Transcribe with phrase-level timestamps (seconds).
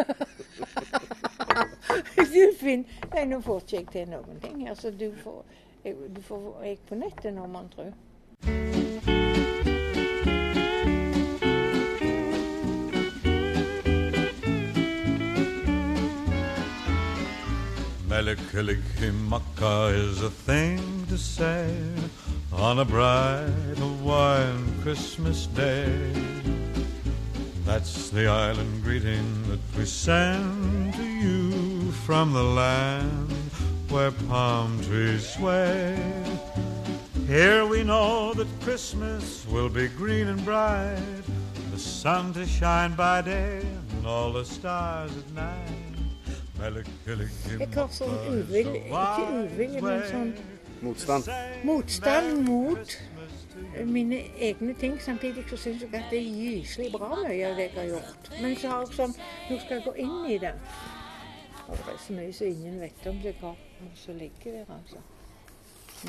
[2.32, 5.42] du finner Nei, nå får ikke jeg til noen ting her, så du får,
[5.84, 7.92] jeg, du får jeg på nettet nå, man tror.
[18.10, 21.72] Melikilikimaka is a thing to say
[22.52, 26.59] on a bright Hawaiian Christmas day.
[27.70, 33.30] That's the island greeting that we send to you from the land
[33.88, 35.96] where palm trees sway.
[37.28, 41.22] Here we know that Christmas will be green and bright,
[41.70, 45.80] the sun to shine by day and all the stars at night.
[46.60, 50.32] Jeg har sånn uvilje, ikke uvilje, men sånn
[50.82, 51.30] Motstand.
[51.64, 52.98] motstand mot
[53.86, 55.00] mine egne ting.
[55.02, 58.30] Samtidig så syns jeg at det er gyselig bra mye av det jeg har gjort.
[58.42, 59.14] Men så har jeg sånn
[59.50, 60.54] Nå skal jeg gå inn i det.
[61.68, 64.72] Og det er så mye som ingen vet om det går, og så ligger der,
[64.74, 65.02] altså.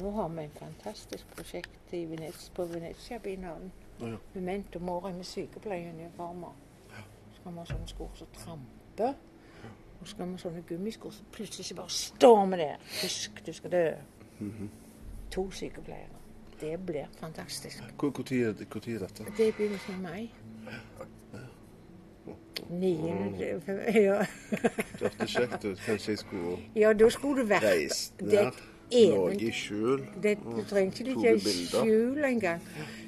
[0.02, 3.72] Nå har vi en fantastisk prosjekt i Venez, på Venezia-binalen.
[4.00, 4.16] Ja.
[4.33, 6.55] Memento Mori med sykepleieruniformer.
[6.89, 9.13] Så skal vi ha sånne sko som tramper.
[10.00, 12.72] Og så skal vi ha sånne gummisko som plutselig bare står med det.
[13.03, 13.85] Husk, du skal dø.
[15.31, 16.20] To sykepleiere.
[16.61, 17.83] Det blir fantastisk.
[17.99, 19.25] Hvor, hvor, tid, er- hvor tid er dette?
[19.37, 20.31] Det er begynnelsen av mai.
[22.69, 22.97] 9.
[23.93, 24.25] Ja.
[24.51, 24.59] Det
[25.01, 25.79] hørtes kjekt ut.
[25.85, 28.59] Kanskje jeg skulle ja, da skulle du vært reist ned.
[28.92, 30.02] Norge i skjul.
[30.23, 32.61] Det, du trenger ikke Tok ligge i skjul engang.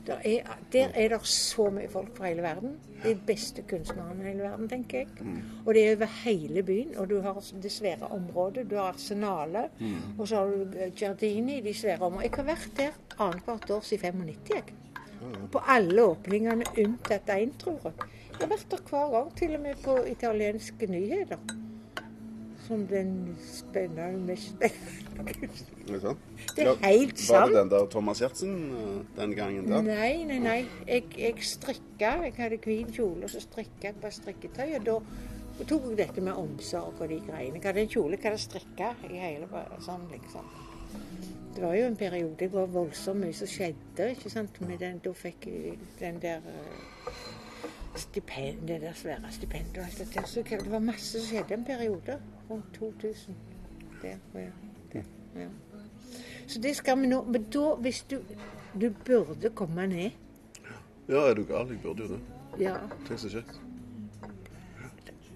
[0.07, 2.75] Der er, der er det så mye folk fra hele verden.
[3.03, 5.07] De beste kunstnerne i hele verden, tenker jeg.
[5.65, 6.97] Og det er over hele byen.
[6.97, 8.69] Og du har det svære området.
[8.71, 9.71] Du har Arsenalet,
[10.17, 12.23] og så har du Giardini, de svære områdene.
[12.23, 14.49] Jeg har vært der annethvert år siden 95.
[14.55, 14.63] jeg.
[15.51, 17.93] På alle åpningene unntatt én, tror jeg.
[18.33, 21.37] Jeg har vært der hver gang, til og med på italienske nyheter.
[22.67, 26.19] Som den spennende, mest spennende det sant?
[26.55, 27.39] Det er helt sant.
[27.39, 29.85] Var det den der Thomas Giertsen eh, den gangen der?
[29.85, 30.57] Nei, nei, nei.
[30.87, 32.15] Jeg, jeg strikka.
[32.25, 34.75] Jeg hadde hvit kjole, og så strikka jeg bare strikketøy.
[34.79, 37.59] Og da tok jeg dette med omsorg og de greiene.
[37.59, 40.49] Jeg hadde en kjole jeg hadde strikka i hele sånn, liksom.
[41.53, 44.09] Det var jo en periode det var voldsomt mye som skjedde.
[44.15, 44.61] ikke sant?
[44.65, 47.21] Med den, da fikk jeg den der eh,
[47.95, 49.77] stipend, det der svære stipendet.
[49.77, 50.25] og alt det der.
[50.25, 52.19] Så det var masse som skjedde en periode.
[52.49, 53.35] Rundt 2000.
[54.01, 54.72] Der, ja.
[55.35, 55.47] Ja.
[56.47, 57.23] Så det skal vi nå.
[57.23, 58.19] Men da, hvis du
[58.73, 60.11] Du burde komme ned.
[61.09, 61.67] Ja, er du gal?
[61.69, 62.19] Jeg burde jo det.
[62.59, 62.75] Ja.
[63.07, 63.59] Tenk så kjekt.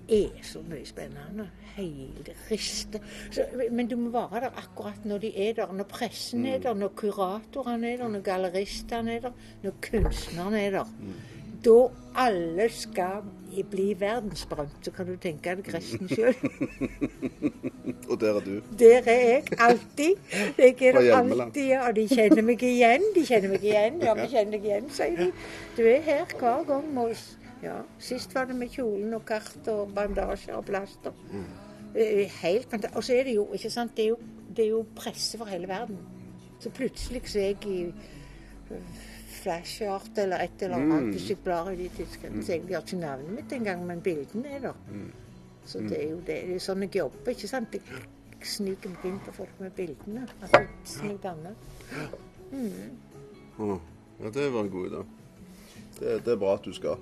[0.09, 1.45] Det er så mye spennende.
[1.75, 3.03] Hele rister.
[3.31, 5.73] Så, men du må være der akkurat når de er der.
[5.73, 9.31] Når pressen er der, når kuratorene er der, når galleristene er der,
[9.63, 10.93] når kunstnerne er der.
[11.65, 11.77] Da
[12.15, 13.21] alle skal
[13.65, 16.35] bli verdensberømt, så kan du tenke deg resten sjøl.
[18.09, 18.61] Og der er du.
[18.79, 20.15] Der er jeg alltid.
[20.57, 23.03] Jeg er der alltid, og de kjenner meg igjen.
[23.15, 24.01] De kjenner meg igjen.
[24.03, 25.27] Ja, vi kjenner deg igjen, sier de.
[25.77, 27.25] Du er her hver gang med oss.
[27.63, 31.15] Ja, Sist var det med kjolen og kart og bandasjer og plaster.
[31.93, 34.17] Det er helt Og så er det jo, ikke sant, det er jo,
[34.55, 35.97] det er jo presse for hele verden.
[36.59, 37.91] Så plutselig så er jeg i
[39.47, 41.13] flashart eller et eller annet.
[41.15, 42.43] Hvis jeg blar i de tidsskriftene.
[42.43, 44.73] så jeg har ikke navnet mitt engang, men bildene er der.
[45.65, 46.39] Så det er jo det.
[46.47, 47.75] Det er sånn jeg jobber, ikke sant.
[47.75, 50.27] Jeg sniker meg inn på folk med bildene.
[50.41, 51.55] Altså, snik danne.
[52.51, 52.97] Mm.
[54.21, 55.03] Ja, det var en god idé.
[55.99, 56.99] Det, det er bra at du skal.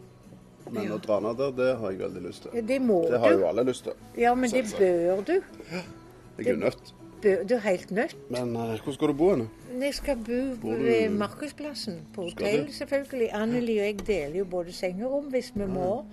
[0.72, 2.55] Men å dra ned der, det har jeg veldig lyst til.
[2.57, 3.11] Ja, det må du.
[3.13, 4.05] Det har jo alle lyst til.
[4.17, 5.35] Ja, men det bør du.
[5.35, 6.94] Jeg er jo nødt.
[7.25, 8.15] Bør, du er helt nødt.
[8.29, 9.47] Men uh, hvor skal du bo henne?
[9.81, 13.29] Jeg skal bo Bor du- ved Markusplassen, på hotell selvfølgelig.
[13.33, 16.05] Anneli og jeg deler jo både sengerom hvis vi må.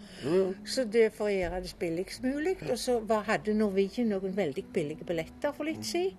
[0.65, 2.57] Så det er for å gjøre det billigst mulig.
[2.71, 2.97] Og så
[3.29, 6.17] hadde Norwegian noen veldig billige billetter for litt siden.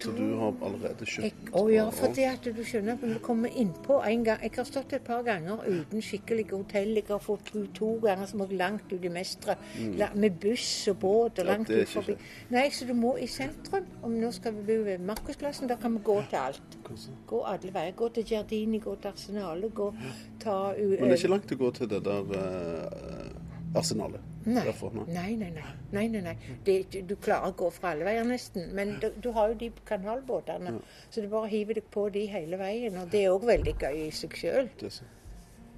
[0.00, 3.18] Så du har allerede Jeg, kjøpt å ja, for det at du skjønner at vi
[3.24, 6.94] kommer innpå en gang Jeg har stått et par ganger uten skikkelig hotell.
[6.96, 9.56] Jeg har fått bo to ganger som også langt ut i Mestre.
[9.76, 10.00] Mm.
[10.14, 12.16] med buss og båt og langt Ja, ut forbi.
[12.50, 13.86] Nei, så du må i sentrum.
[14.02, 16.78] Om nå skal vi bo ved Markusplassen, da kan vi gå til alt.
[17.26, 17.92] Gå alle veier.
[17.96, 19.92] Gå til Giardini, gå til Arsenalet, gå
[20.40, 20.88] ta u...
[20.96, 24.20] Men det er ikke langt å gå til det der eh, arsenalet.
[24.44, 24.64] Nei.
[24.64, 25.04] Derfor, nei.
[25.14, 25.50] nei, nei.
[25.92, 26.08] nei.
[26.08, 26.36] nei, nei.
[26.64, 28.70] Det, du klarer å gå fra alle veier nesten.
[28.76, 30.78] Men du, du har jo de kanalbåtene,
[31.10, 32.96] så du bare hiver deg på de hele veien.
[33.00, 34.70] Og det er òg veldig gøy i seg sjøl.
[34.80, 34.92] Det,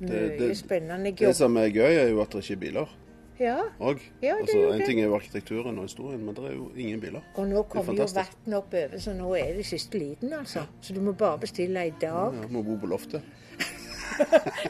[0.09, 1.13] Mye spennende.
[1.13, 1.29] jobb.
[1.29, 2.99] det som er gøy, er jo at det ikke er biler
[3.39, 3.59] Ja.
[3.79, 4.87] Og, Ja, det altså, en det.
[4.87, 7.23] ting er jo arkitekturen og historien, men det er jo ingen biler.
[7.35, 10.67] Og nå kommer jo vann oppover, så nå er det siste liten, altså.
[10.81, 12.35] Så du må bare bestille i dag.
[12.35, 13.23] Ja, må bo på loftet.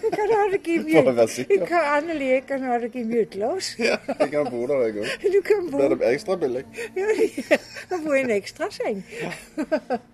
[0.03, 3.73] Du kan ha deg i Kan Anneli, jeg kan ha deg i mjødlås.
[3.83, 5.27] Ja, jeg kan bo der, jeg òg.
[5.35, 6.65] Du kan bo Blir det ekstra billig?
[6.97, 7.59] ja,
[7.91, 9.03] kan bo i en ekstraseng.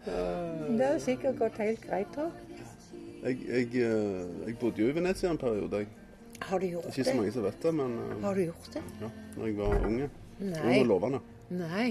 [0.05, 2.45] Det har sikkert gått helt greit, tror jeg.
[3.23, 5.83] Jeg, jeg, eh, bodde jo i Venezia en periode.
[5.83, 5.89] jeg.
[6.41, 6.93] Har du gjort det?
[6.95, 8.83] Ikke så mange som vet det, men eh, Har du gjort det?
[9.01, 10.63] ja, når jeg var unge, Nei.
[10.63, 11.21] ung og lovende,
[11.51, 11.89] Nei.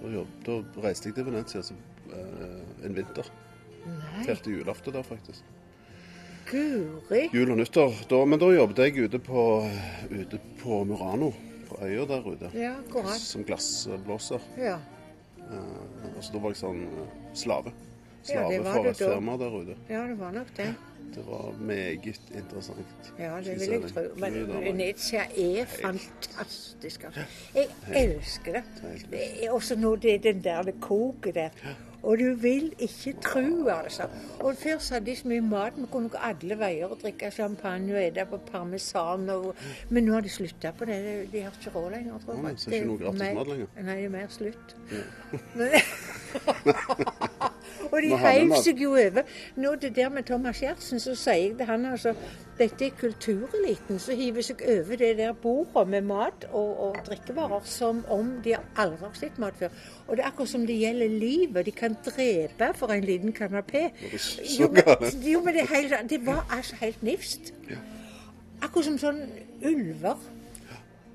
[0.00, 1.76] da, jobb, da reiste jeg til Venezia så,
[2.16, 3.28] eh, en vinter.
[3.86, 4.24] Nei.
[4.24, 5.44] Feilte julaften der, faktisk.
[6.50, 7.28] Guri.
[7.32, 7.94] Jul og nyttår.
[8.10, 9.44] Da, men da jobbet jeg ute på,
[10.10, 11.30] ute på Murano,
[11.68, 12.50] på øya der ute.
[12.58, 13.20] Ja, akkurat.
[13.22, 14.42] Som glassblåser.
[14.58, 14.78] Ja.
[15.38, 16.84] Uh, altså, da var jeg sånn
[17.34, 17.72] slave.
[17.72, 17.74] slave.
[18.20, 19.76] Ja, Slave var for et firma der ute.
[19.88, 20.70] ja, det var nok det.
[21.14, 22.04] Det var meget
[22.36, 23.12] interessant.
[23.18, 24.02] Ja, det vil jeg tro.
[24.20, 27.04] Men Venezia er fantastisk.
[27.04, 27.24] altså.
[27.54, 27.66] Jeg
[27.96, 29.48] elsker det.
[29.50, 31.48] Også nå det er den der det koker der.
[32.02, 34.08] Og du vil ikke tro, altså.
[34.40, 35.72] Og Først hadde de så mye mat.
[35.76, 39.28] Vi kunne gå alle veier og drikke champagne og spise på parmesan.
[39.28, 39.54] Og,
[39.90, 41.00] men nå har de slutta på det.
[41.32, 42.42] De har ikke råd lenger, tror jeg.
[42.42, 43.66] Nei, så ikke noe gratis mat lenger.
[43.76, 44.76] Nei, det er mer slutt.
[45.54, 45.76] Men,
[47.92, 49.26] og de heiv seg jo over.
[49.60, 52.14] Nå det der med Thomas Giertsen, så sier jeg til han altså
[52.60, 57.64] Dette er kultureliten som hiver seg over det der bordet med mat og, og drikkevarer
[57.64, 59.72] som om de aldri har sett mat før.
[60.08, 61.64] Og det er akkurat som det gjelder livet.
[61.66, 63.86] De kan drepe for en liten kanapé.
[64.58, 64.84] Jo, men,
[65.24, 67.54] jo, men det, helt, det var altså helt nifst.
[68.60, 69.24] Akkurat som sånn
[69.64, 70.20] ulver.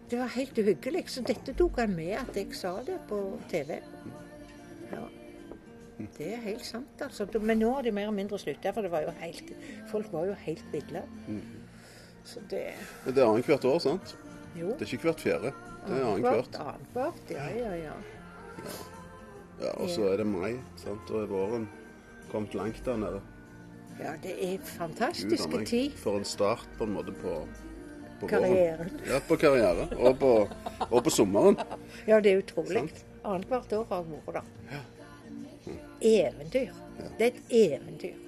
[0.10, 1.06] Det var helt uhyggelig.
[1.14, 3.22] Så dette tok han med at jeg sa det på
[3.54, 3.78] TV.
[4.92, 5.04] Ja.
[6.18, 7.26] Det er helt sant, altså.
[7.40, 9.54] Men nå har de mer og mindre slutta, for det var jo helt
[9.88, 11.04] Folk var jo helt ville.
[12.26, 12.66] Så det
[13.06, 14.18] Men Det er annethvert år, sant?
[14.60, 14.74] Jo.
[14.76, 15.54] Det er ikke hvert fjerde.
[15.86, 16.60] Det er annethvert.
[16.60, 17.96] Annethvert, ja, ja, ja.
[19.62, 21.10] Ja, og så er det mai, sant?
[21.12, 21.70] og er våren
[22.32, 23.22] kommet langt der nede.
[24.00, 25.68] Ja, det er Gud fantastiske meg.
[25.68, 25.92] tid.
[26.02, 27.38] For en start på en måte på,
[28.20, 28.90] på Karrieren.
[28.90, 29.00] våren.
[29.08, 29.88] Ja, på karriere.
[29.96, 30.32] Og på,
[30.90, 31.56] og på sommeren.
[32.08, 32.82] Ja, det er utrolig.
[32.82, 33.06] Sant.
[33.26, 34.84] Annethvert år har jeg vært der.
[36.02, 36.78] Eventyr.
[37.18, 38.22] Det er et eventyr.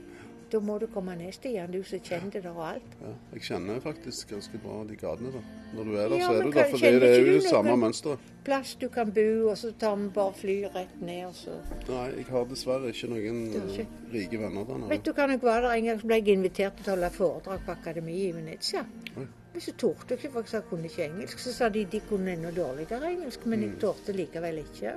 [0.47, 2.93] Da må du komme ned, Stian, du som kjenner det der og alt.
[3.03, 5.47] Ja, jeg kjenner faktisk ganske bra de gatene der.
[5.75, 7.73] Når du er der, Ja, så er du der, for det er jo det samme
[7.81, 8.29] mønsteret.
[8.47, 11.57] Plass du kan bo, og så tar vi bare fly rett ned, og så
[11.89, 13.87] Nei, jeg har dessverre ikke noen ikke?
[14.13, 14.89] rike venner der nede.
[14.93, 17.09] Vet du hva jeg var der en gang, så ble jeg invitert til å holde
[17.17, 18.85] foredrag på akademiet i Venezia.
[19.17, 19.27] Oi.
[19.57, 21.39] Men så torde jeg ikke, for jeg kunne ikke engelsk.
[21.41, 24.91] Så sa de de kunne enda dårligere engelsk, men jeg torde likevel ikke.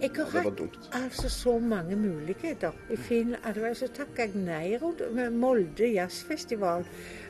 [0.00, 0.44] Jeg har Mm.
[0.44, 3.42] hatt altså så mange muligheter i Finland.
[3.44, 6.84] Altså, så takker jeg nei rundt Molde jazzfestival.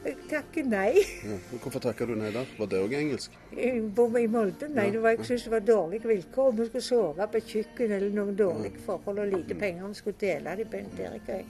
[0.04, 0.92] Jeg takker nei.
[1.24, 1.38] Ja.
[1.62, 2.44] Hvorfor takker du nei der?
[2.58, 3.30] Var det òg engelsk?
[3.52, 3.68] I
[4.24, 4.68] i Molde?
[4.68, 6.52] Nei, det var, jeg syntes det var dårlige vilkår.
[6.52, 9.88] Vi skulle sove på et kjøkken eller noen dårlige forhold og lite penger.
[9.88, 11.46] Vi skulle dele det, Bent Erik og jeg.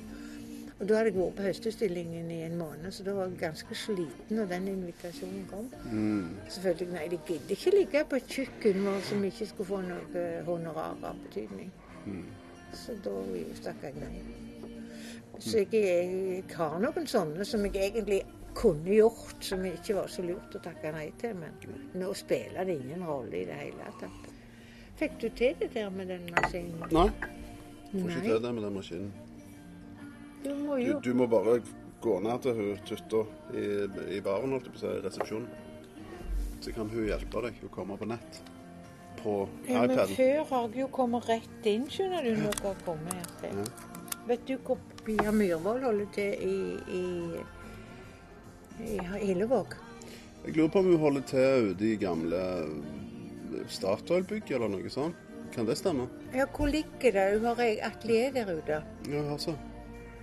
[0.78, 3.74] Og da hadde jeg vært på høstutstillingen i en måned, så da var jeg ganske
[3.74, 5.66] sliten når den invitasjonen kom.
[5.90, 6.36] Mm.
[6.54, 10.26] Selvfølgelig, nei, de gidder ikke ligge på et kjøkken vår som ikke skulle få noe
[10.46, 11.72] honorar av betydning.
[12.78, 13.16] Så da
[13.58, 14.22] stakk jeg nei.
[15.38, 18.22] Så jeg, jeg har noen sånne som jeg egentlig
[18.58, 21.34] kunne gjort, som ikke var så lurt å takke nei til.
[21.38, 21.58] Men
[21.98, 24.34] nå spiller det ingen rolle i det hele tatt.
[24.98, 26.86] Fikk du til det der med den maskinen?
[26.90, 27.10] Nei.
[27.92, 29.16] Får ikke til det med den maskinen.
[30.44, 31.58] Du må jo du må bare
[32.02, 33.24] gå ned til hun Tutta
[33.54, 33.64] i,
[34.18, 35.48] i baren, holdt jeg på å si, i resepsjonen.
[36.62, 38.40] Så kan hun hjelpe deg å komme på nett.
[39.18, 39.34] På
[39.66, 43.18] ja, Men før har jeg jo kommet rett inn, skjønner du, når jeg har kommet
[43.18, 43.62] her til.
[44.28, 46.56] Vet du hvor Pia Myhrvold holder til i,
[47.00, 47.04] i,
[48.94, 49.74] i Hillevåg?
[50.44, 52.42] Jeg lurer på om hun holder til ute i gamle
[53.72, 55.24] Statoil-bygg eller noe sånt.
[55.54, 56.04] Kan det stemme?
[56.36, 57.24] Ja, hvor ligger det?
[57.38, 58.82] Hun har atelier der ute.
[59.08, 59.56] Ja, altså.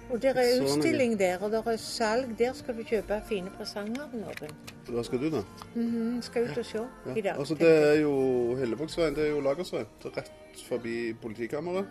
[0.10, 2.36] Og der er utstilling der, og der er salg.
[2.40, 4.56] Der skal du kjøpe fine presanger av noen.
[4.86, 5.42] Hva skal du, da?
[5.74, 6.84] Mhm, skal ut og se
[7.16, 7.40] i dag.
[7.40, 8.14] Altså, det er jo
[8.60, 9.16] Hillevågsveien.
[9.18, 9.88] Det er jo Lagersveien.
[10.06, 11.90] Er rett forbi politikammeret.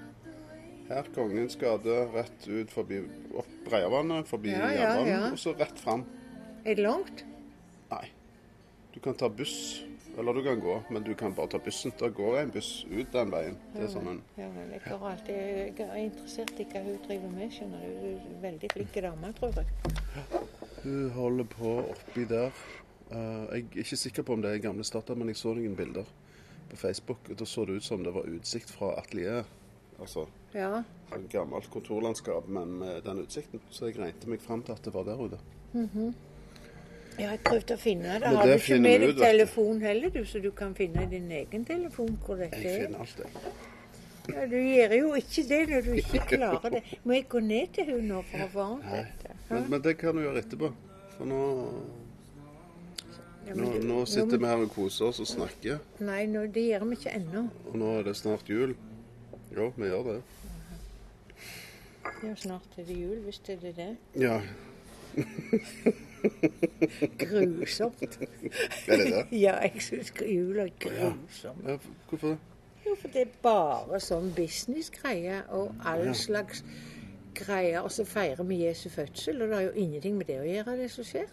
[0.88, 3.00] Her Kongens gate, rett ut forbi
[3.34, 5.20] opp Breiavannet, forbi Ja, ja, ja.
[5.32, 6.04] og så rett fram.
[6.64, 7.24] Er det langt?
[7.90, 8.04] Nei.
[8.94, 9.82] Du kan ta buss,
[10.18, 11.92] eller du kan gå, men du kan bare ta bussen.
[11.98, 13.56] Da går en buss ut den veien.
[13.74, 16.98] Det er sånn en Ja, men jeg, har alltid, jeg er interessert i hva hun
[17.06, 18.00] driver med, skjønner du.
[18.00, 19.66] Hun er veldig flink dame, tror jeg.
[20.84, 22.52] Hun holder på oppi der.
[23.10, 25.76] Eh, jeg er ikke sikker på om det er gamle Statoil, men jeg så noen
[25.78, 26.04] bilder
[26.70, 27.18] på Facebook.
[27.30, 29.46] og Da så det ut som det var utsikt fra atelieret.
[30.00, 30.82] Altså Ja.
[31.30, 33.60] gammelt kontorlandskap, men med den utsikten.
[33.70, 35.38] Så jeg regnet meg fram til at det var der ute.
[35.74, 35.86] Ja,
[37.18, 38.32] jeg prøvde å finne det.
[38.34, 42.16] Har du ikke med deg telefon heller, du, så du kan finne din egen telefon
[42.24, 42.64] hvor dette er?
[42.64, 42.86] Jeg er?
[42.86, 43.54] finner alt, jeg.
[44.34, 46.82] Ja, du gjør jo ikke det når du ikke klarer det.
[47.04, 49.36] Må jeg gå ned til hun nå for å få ordnet dette?
[49.50, 50.72] Men, men det kan du gjøre etterpå.
[51.18, 51.42] For nå,
[53.44, 55.82] Ja, nå, nå sitter vi her og koser oss og snakker.
[56.00, 57.42] Nei, nå, det gjør vi ikke ennå.
[57.68, 58.72] Og nå er det snart jul.
[59.54, 60.16] Jo, vi gjør det.
[62.24, 63.90] Er snart er det jul, hvis det er det.
[64.16, 64.38] Ja,
[67.18, 68.02] Grusomt.
[68.02, 69.22] er det det?
[69.44, 71.68] Ja, jeg syns jul er grusomt.
[71.68, 71.78] Ja,
[72.08, 72.38] hvorfor det?
[72.84, 76.64] Jo, for det er bare sånn businessgreier og all slags
[77.34, 77.80] greier.
[77.80, 80.76] Og så feirer vi Jesu fødsel, og det har jo ingenting med det å gjøre,
[80.82, 81.30] det som skjer.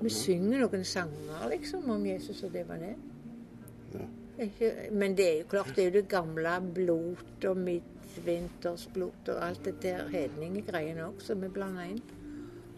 [0.00, 2.94] Vi synger noen sanger liksom om Jesus, og det var det.
[3.94, 4.06] Ja.
[4.96, 9.66] Men det er jo klart, det er jo det gamle blot og midtvintersblot og alt
[9.66, 12.00] det der hedningegreiene òg som er blanda inn.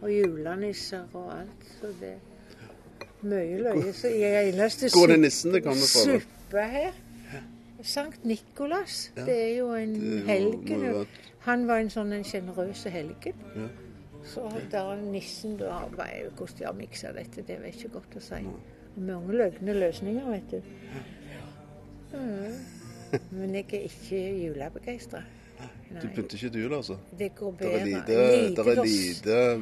[0.03, 1.67] Og julenisser og alt.
[1.81, 3.93] Så det er mye løye.
[3.95, 6.05] Så jeg eneste er det nissen det kommer fra?
[6.11, 6.93] suppe her
[7.83, 9.11] Sankt Nikolas.
[9.17, 9.95] Ja, Det er jo en
[10.27, 11.07] helgen.
[11.47, 13.41] Han var en sånn en sjenerøs helgen.
[13.57, 13.67] Ja.
[14.25, 15.89] Så der nissen da har.
[15.91, 18.39] Hvordan de har miksa dette, det er ikke godt å si.
[18.97, 20.63] Mange løgne løsninger, vet du.
[22.13, 22.55] Mm.
[23.31, 25.23] Men jeg er ikke julebegeistra.
[26.03, 26.97] Du pynter ikke jul, altså?
[27.19, 27.85] Det går Det er bedre.
[27.85, 29.61] lite, det er lite,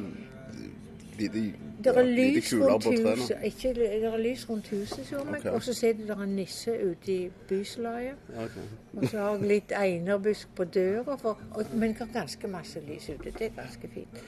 [1.21, 1.53] lite,
[1.83, 5.45] Det er lys rundt huset, ikke, det er lys rundt huset, så meg.
[5.45, 5.53] Ok.
[5.53, 8.15] Og så sitter det en nisse ute i byslaget.
[8.29, 8.67] Okay.
[8.97, 12.83] Og så har jeg litt einerbusk på døra, for, og, men jeg har ganske masse
[12.87, 13.31] lys ute.
[13.31, 14.23] Det er ganske fint.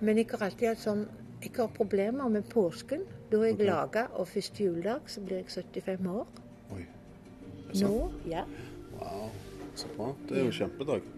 [0.00, 1.06] Men jeg har alltid hatt sånn
[1.42, 3.02] Jeg har problemer med påsken.
[3.30, 6.26] Da er jeg laga, og første juledag så blir jeg 75 år.
[6.72, 6.80] Oi.
[6.80, 7.92] Er det sant?
[7.92, 8.46] Nå, ja.
[8.96, 9.28] Wow,
[9.76, 10.08] så bra.
[10.28, 11.15] Det er jo en kjempedag.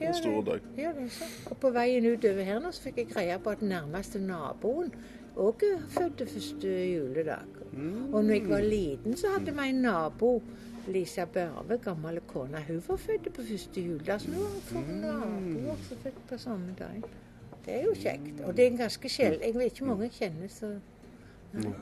[0.00, 0.60] En stor dag.
[0.78, 1.50] Ja, det sant.
[1.50, 4.92] Og på veien utover her nå så fikk jeg greie på at nærmeste naboen
[5.36, 7.44] òg fødte første juledag.
[7.72, 8.14] Mm.
[8.14, 10.42] Og når jeg var liten, så hadde vi en nabo,
[10.88, 12.62] Lisa Børve, gammel kone.
[12.68, 14.20] Hun var født på første juledag.
[14.20, 15.00] Så nå får Mm.
[15.04, 17.02] naboer som er født på samme dag.
[17.66, 18.40] Det er jo kjekt.
[18.44, 19.42] Og det er en ganske sjelden.
[19.44, 20.72] Jeg vet ikke mange jeg kjenner, så.
[21.52, 21.72] Nei.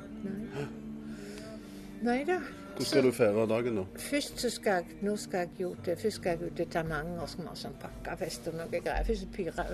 [2.02, 2.38] Nei da.
[2.78, 3.84] Hvordan skal du feire dagen, da?
[3.98, 7.24] Først så skal jeg, nå skal jeg jo til, først skal jeg ut til Tananger
[7.24, 9.02] og har sånn pakkefest og noe greier.
[9.08, 9.64] Først Pyra,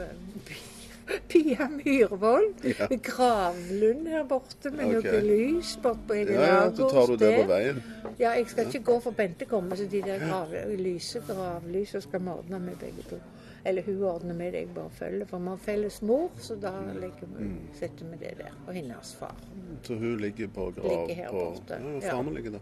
[1.28, 2.64] Pia Myhrvold.
[2.64, 2.87] Ja.
[3.02, 5.11] Gravlund her borte med okay.
[5.12, 7.82] noe lys bort på Ja, ja, så tar du det på veien.
[8.16, 12.25] Ja, jeg skal ikke gå for Bente kommer, så de der grav, lyse gravlysa skal
[12.25, 13.20] vi ordne med begge to.
[13.64, 15.26] Eller hun ordner med det, jeg bare følger.
[15.28, 17.58] For vi har felles mor, så da legger vi, Mm.
[17.78, 18.56] setter vi det der.
[18.66, 19.37] Og hennes far.
[19.82, 21.75] Så hun ligger på grav Ligger her på borte.
[21.84, 22.11] Ja, Ja.
[22.23, 22.61] far ligger der.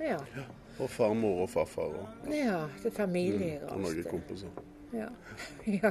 [0.00, 0.18] Ja.
[0.78, 4.48] Og farmor og farfar og, ja det er og noen kompiser.
[4.92, 5.08] Ja.
[5.66, 5.90] ja.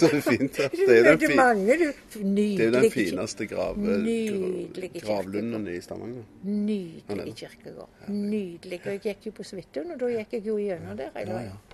[0.00, 0.56] Det er fint.
[0.56, 0.70] det.
[0.72, 1.76] Det er den, mange,
[2.12, 3.96] det er den fineste grave,
[5.00, 6.22] gravlunden i Stavanger.
[6.44, 7.90] Er Nydelig kirkegård.
[8.08, 8.80] Nydelig.
[8.84, 11.40] Og jeg gikk jo på Svithun, og da gikk jeg jo gjennom der hele Ja,
[11.40, 11.71] veien.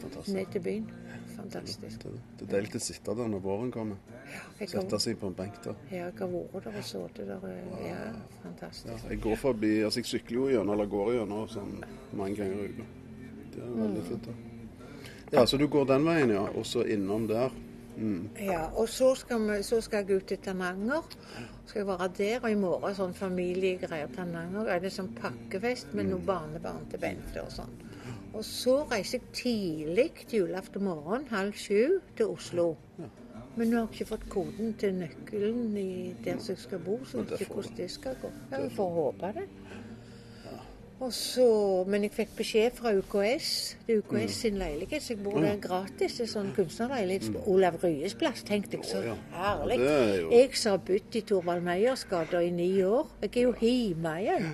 [0.00, 0.34] Fantastisk.
[0.36, 0.86] Ned til byen.
[1.36, 2.02] Fantastisk.
[2.02, 3.96] Det, det er deilig å sitte der når våren kommer.
[4.60, 5.74] Ja, Sette seg på en benk der.
[5.90, 7.46] ja, jeg har vært der og sittet der.
[7.86, 8.00] Ja,
[8.42, 8.88] fantastisk.
[9.04, 11.76] Ja, jeg går forbi, altså jeg sykler jo gjennom, eller går gjennom sånn
[12.12, 12.88] mange ganger i uka.
[13.54, 14.08] Det er veldig Mm.
[14.08, 14.26] fint.
[14.26, 14.32] da.
[15.32, 16.42] Ja, så du går den veien, ja.
[16.54, 17.50] Og så innom der.
[17.96, 18.28] Mm.
[18.38, 21.02] Ja, og så skal, vi, så skal jeg ut til Tananger.
[21.66, 24.08] Skal jeg være der, og i morgen sånn familiegreier.
[24.14, 27.72] Tananger er det sånn pakkefest med noen barnebarn til Bente og sånn.
[28.36, 32.74] Og så reiser jeg tidlig julaften morgen, halv sju, til Oslo.
[33.56, 35.92] Men nå har jeg ikke fått koden til nøkkelen i
[36.24, 38.32] der som jeg skal bo, så jeg vet ikke hvordan det skal gå.
[38.50, 39.46] Ja, Vi får håpe det.
[41.00, 41.46] Og så,
[41.84, 43.48] men jeg fikk beskjed fra UKS,
[43.84, 46.14] det er UKS sin leilighet, så jeg bor der gratis.
[46.16, 47.26] Det er sånn kunstnerleilighet.
[47.34, 48.88] på Olav Ryes plass, tenkte jeg.
[48.88, 49.02] Så
[49.34, 49.76] herlig.
[49.84, 53.10] Er Jeg som har bodd i Torvald Meyers gate i ni år.
[53.20, 54.48] Jeg er jo hjemme igjen.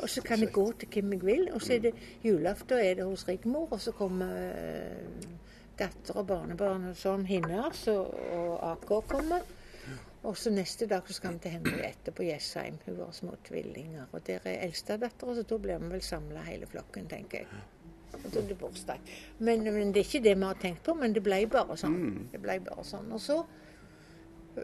[0.00, 1.48] Og så kan jeg gå til hvem jeg vil.
[1.54, 5.28] Og så er det julaften er det hos Rigmor, og så kommer uh,
[5.78, 9.42] datter og barnebarn og sånn hennes, og, og AK kommer.
[10.24, 12.78] Og så neste dag så skal vi til Henriette på Jessheim.
[12.86, 14.06] Hun har små tvillinger.
[14.12, 17.64] Og der er eldstedattera, så da blir vi vel samla hele flokken, tenker jeg.
[18.14, 19.12] Og da er det bursdag.
[19.38, 21.98] Men, men det er ikke det vi har tenkt på, men det ble bare sånn.
[22.32, 23.12] Det ble bare sånn.
[23.12, 23.42] Og så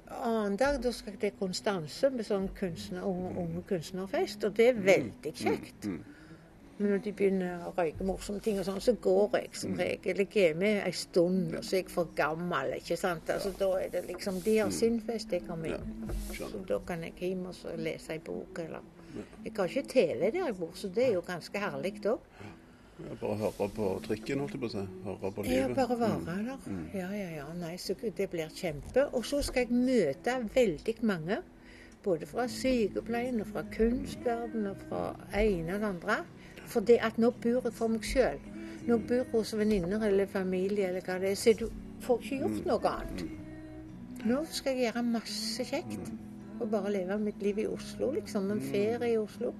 [0.06, 4.68] annen dag da skal jeg til Konstanse med sånn kunstner, unge, unge kunstnerfest, og det
[4.70, 5.90] er veldig kjekt.
[6.80, 10.22] Men når de begynner å røyke morsomme ting, og sånn, så går jeg som regel.
[10.24, 12.72] Jeg er med en stund, og så er jeg for gammel.
[12.78, 13.28] ikke sant?
[13.34, 15.74] Altså, da er det liksom, De har sin fest, jeg har min.
[15.76, 18.80] Ja, Så da kan jeg hjem og så lese en bok, eller
[19.44, 22.18] Jeg har ikke TV der jeg bor, så det er jo ganske herlig òg.
[23.00, 24.86] Ja, Bare høre på trikken, holdt jeg på å si.
[25.04, 25.76] Høre på Ja, livet.
[25.76, 26.58] bare være der.
[26.94, 27.46] Ja, ja, ja.
[27.60, 29.06] Nei, så det blir kjempe.
[29.14, 31.42] Og så skal jeg møte veldig mange.
[32.02, 35.02] Både fra sykepleien og fra kunstverden og fra
[35.36, 36.16] ene og det andre.
[36.70, 38.40] For det at nå bor jeg for meg sjøl.
[38.86, 41.66] Nå bor jeg hos venninner eller familie eller hva det er, så du
[42.04, 43.24] får ikke gjort noe annet.
[44.28, 46.12] Nå skal jeg gjøre masse kjekt.
[46.60, 48.50] Og bare leve mitt liv i Oslo, liksom.
[48.52, 49.54] En ferie i Oslo.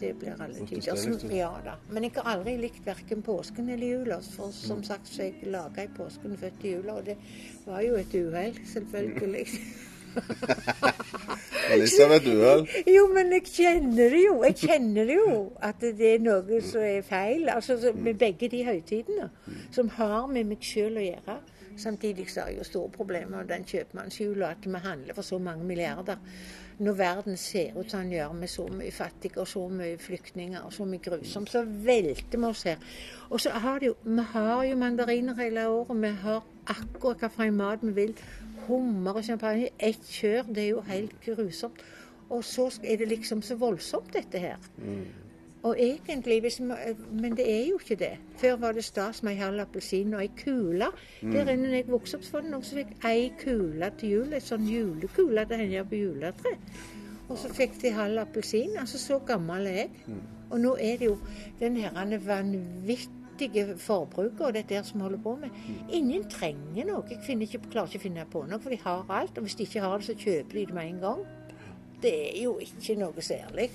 [0.00, 1.18] Det blir alle tider.
[1.22, 1.34] du.
[1.36, 1.74] Ja da.
[1.92, 4.20] Men jeg har aldri likt verken påsken eller jula.
[4.36, 6.96] For som sagt så er jeg laga i påsken, født i jula.
[6.98, 7.18] Og det
[7.66, 9.46] var jo et uhell, selvfølgelig.
[11.64, 12.68] Det er litt av.
[12.86, 14.34] Jo, men jeg kjenner det jo.
[14.44, 17.48] Jeg kjenner det jo at det er noe som er feil.
[17.52, 19.30] Altså med begge de høytidene
[19.74, 21.38] som har med meg sjøl å gjøre.
[21.76, 25.40] Samtidig så har jeg jo store problemer med den kjøpmannsjula, at vi handler for så
[25.42, 26.20] mange milliarder.
[26.78, 30.62] Når verden ser ut som den gjør, med så mye fattige og så mye flyktninger
[30.62, 32.78] og så mye grusomt, så velter vi oss her.
[33.30, 36.02] Og så har det jo, vi har jo mandariner hele året.
[36.02, 38.14] Vi har akkurat hva for en mat vi vil.
[38.66, 39.68] Hummer og champagne.
[39.78, 40.48] Ett kjør.
[40.48, 41.84] Det er jo helt grusomt.
[42.30, 44.56] Og så er det liksom så voldsomt, dette her.
[45.64, 46.66] Og egentlig, hvis vi,
[47.10, 48.18] Men det er jo ikke det.
[48.36, 50.86] Før var det stas med ei halv appelsin og ei kule.
[51.22, 54.10] Der inne når jeg vokste opp, så var det noen som fikk ei kule til
[54.10, 54.32] jul.
[54.32, 56.56] En sånn julekule til henne på juletre.
[57.28, 58.76] Og så fikk de halv appelsin.
[58.80, 59.90] Altså, så gammel er jeg.
[60.50, 61.18] Og nå er det jo
[61.60, 63.23] den her vanvittige
[63.82, 65.50] forbruket og dette her som holder på med.
[65.90, 67.04] Ingen trenger noe.
[67.10, 69.38] Jeg ikke, klarer ikke å finne på noe, for de har alt.
[69.38, 71.24] Og hvis de ikke har det, så kjøper de det med en gang.
[72.02, 73.70] Det er jo ikke noe særlig.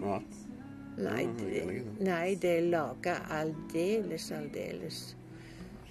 [0.00, 0.20] Ja.
[0.94, 1.82] Nei, det, det.
[2.06, 5.02] nei, det er laga aldeles, aldeles.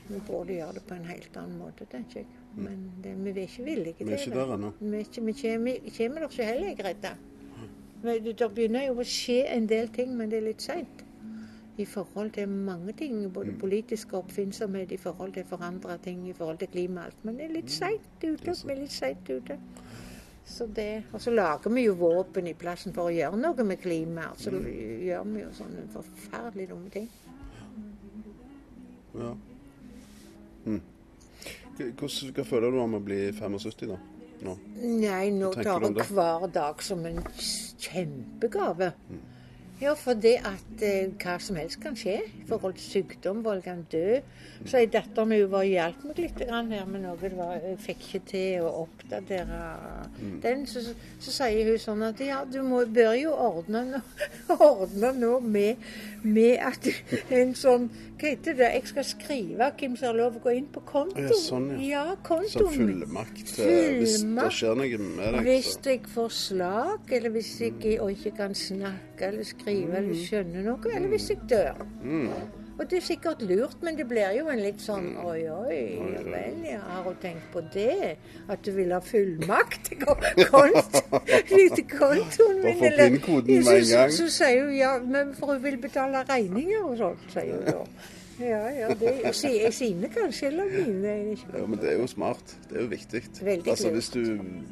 [0.08, 2.40] Vi burde gjøre det på en helt annen måte, tenker jeg.
[2.56, 4.72] Men det, vi er ikke villige til Vi er ikke der ennå.
[4.80, 5.06] Vi, er
[5.98, 7.08] kommer, der ikke heller, jeg er redd.
[8.04, 11.03] Det det begynner jo å skje en del ting, men det er litt seint.
[11.78, 13.60] I forhold til mange ting, både Mm.
[13.60, 17.26] politisk oppfinnsomhet, i forhold til forandra ting, i forhold til klima og alt.
[17.26, 18.56] Men det er litt seint ute.
[18.66, 19.58] Vi er litt seint ute.
[20.46, 23.78] Så det, og så lager vi jo våpen i plassen for å gjøre noe med
[23.82, 24.38] klimaet.
[24.38, 27.10] Så gjør vi jo sånne forferdelig dumme ting.
[29.16, 29.34] Ja.
[30.66, 30.82] Mm.
[31.78, 33.98] Hva føler du om å bli 75 da?
[34.44, 34.58] Nå?
[34.84, 37.22] Nei, nå tar jeg hver dag som en
[37.80, 38.92] kjempegave.
[39.84, 43.42] Ja, for det at eh, hva som helst kan skje i forhold til sykdom.
[43.44, 44.20] Folk kan dø.
[44.64, 47.18] Så ei datter mi var hjalp meg litt grann her med noe.
[47.20, 49.60] Det var, jeg fikk ikke til å oppdatere
[50.46, 50.64] den.
[50.72, 50.94] Så, så,
[51.26, 55.84] så sier hun sånn at ja, du må, bør jo ordne, noe ordne noe med,
[56.24, 56.88] med at
[57.34, 57.90] en sånn
[58.24, 58.70] Hva heter det?
[58.78, 61.28] Jeg skal skrive hvem som har lov å gå inn på kontoen.
[61.28, 61.90] Ja, sånn, ja.
[61.90, 62.94] ja Som kontoen min.
[63.04, 65.50] fullmakt fullmakt, hvis det skjer noe med deg?
[65.50, 65.84] Hvis Så.
[65.90, 70.64] jeg får slag, eller hvis jeg ikke, og ikke kan snakke eller skrive eller skjønne
[70.64, 71.84] noe, eller hvis jeg dør.
[72.04, 72.30] Mm.
[72.80, 75.76] Og det er sikkert lurt, men det blir jo en litt sånn oi, oi,
[76.16, 78.16] ja vel, ja, har hun tenkt på det?
[78.50, 80.16] At du vil ha fullmakt til ko-
[80.50, 81.22] konto,
[81.78, 82.84] til kontoen min?
[82.90, 84.10] eller- så.
[84.10, 87.66] Så, så sier hun ja, men for hun vil betale regninger og sånt, sier hun
[87.70, 87.86] da.
[88.42, 91.12] Ja, ja, det er sine kanskje, eller mine.
[91.54, 92.56] Ja, men det er jo smart.
[92.72, 93.22] Det er jo viktig.
[93.46, 94.24] Veldig altså, hvis, du,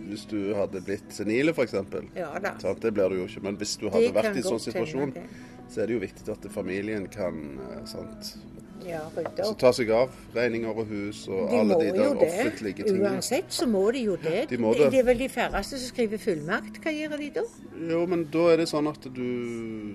[0.09, 1.77] hvis du hadde blitt senile, f.eks.
[2.17, 2.55] Ja da.
[2.81, 3.43] Det blir du jo ikke.
[3.45, 5.13] Men hvis du hadde vært i en sånn situasjon.
[5.71, 7.37] Så er det jo viktig at familien kan
[7.71, 8.33] eh, sant?
[8.81, 12.87] Ja, rydde Så ta seg av regninger og hus og De alle de der offentlige
[12.87, 13.11] tingene.
[13.13, 14.47] Uansett så må de jo det.
[14.49, 14.89] De det.
[14.95, 16.81] Det er vel de færreste som skriver fullmakt.
[16.81, 17.45] Hva gjør de da?
[17.91, 19.25] Jo, men da er det sånn at du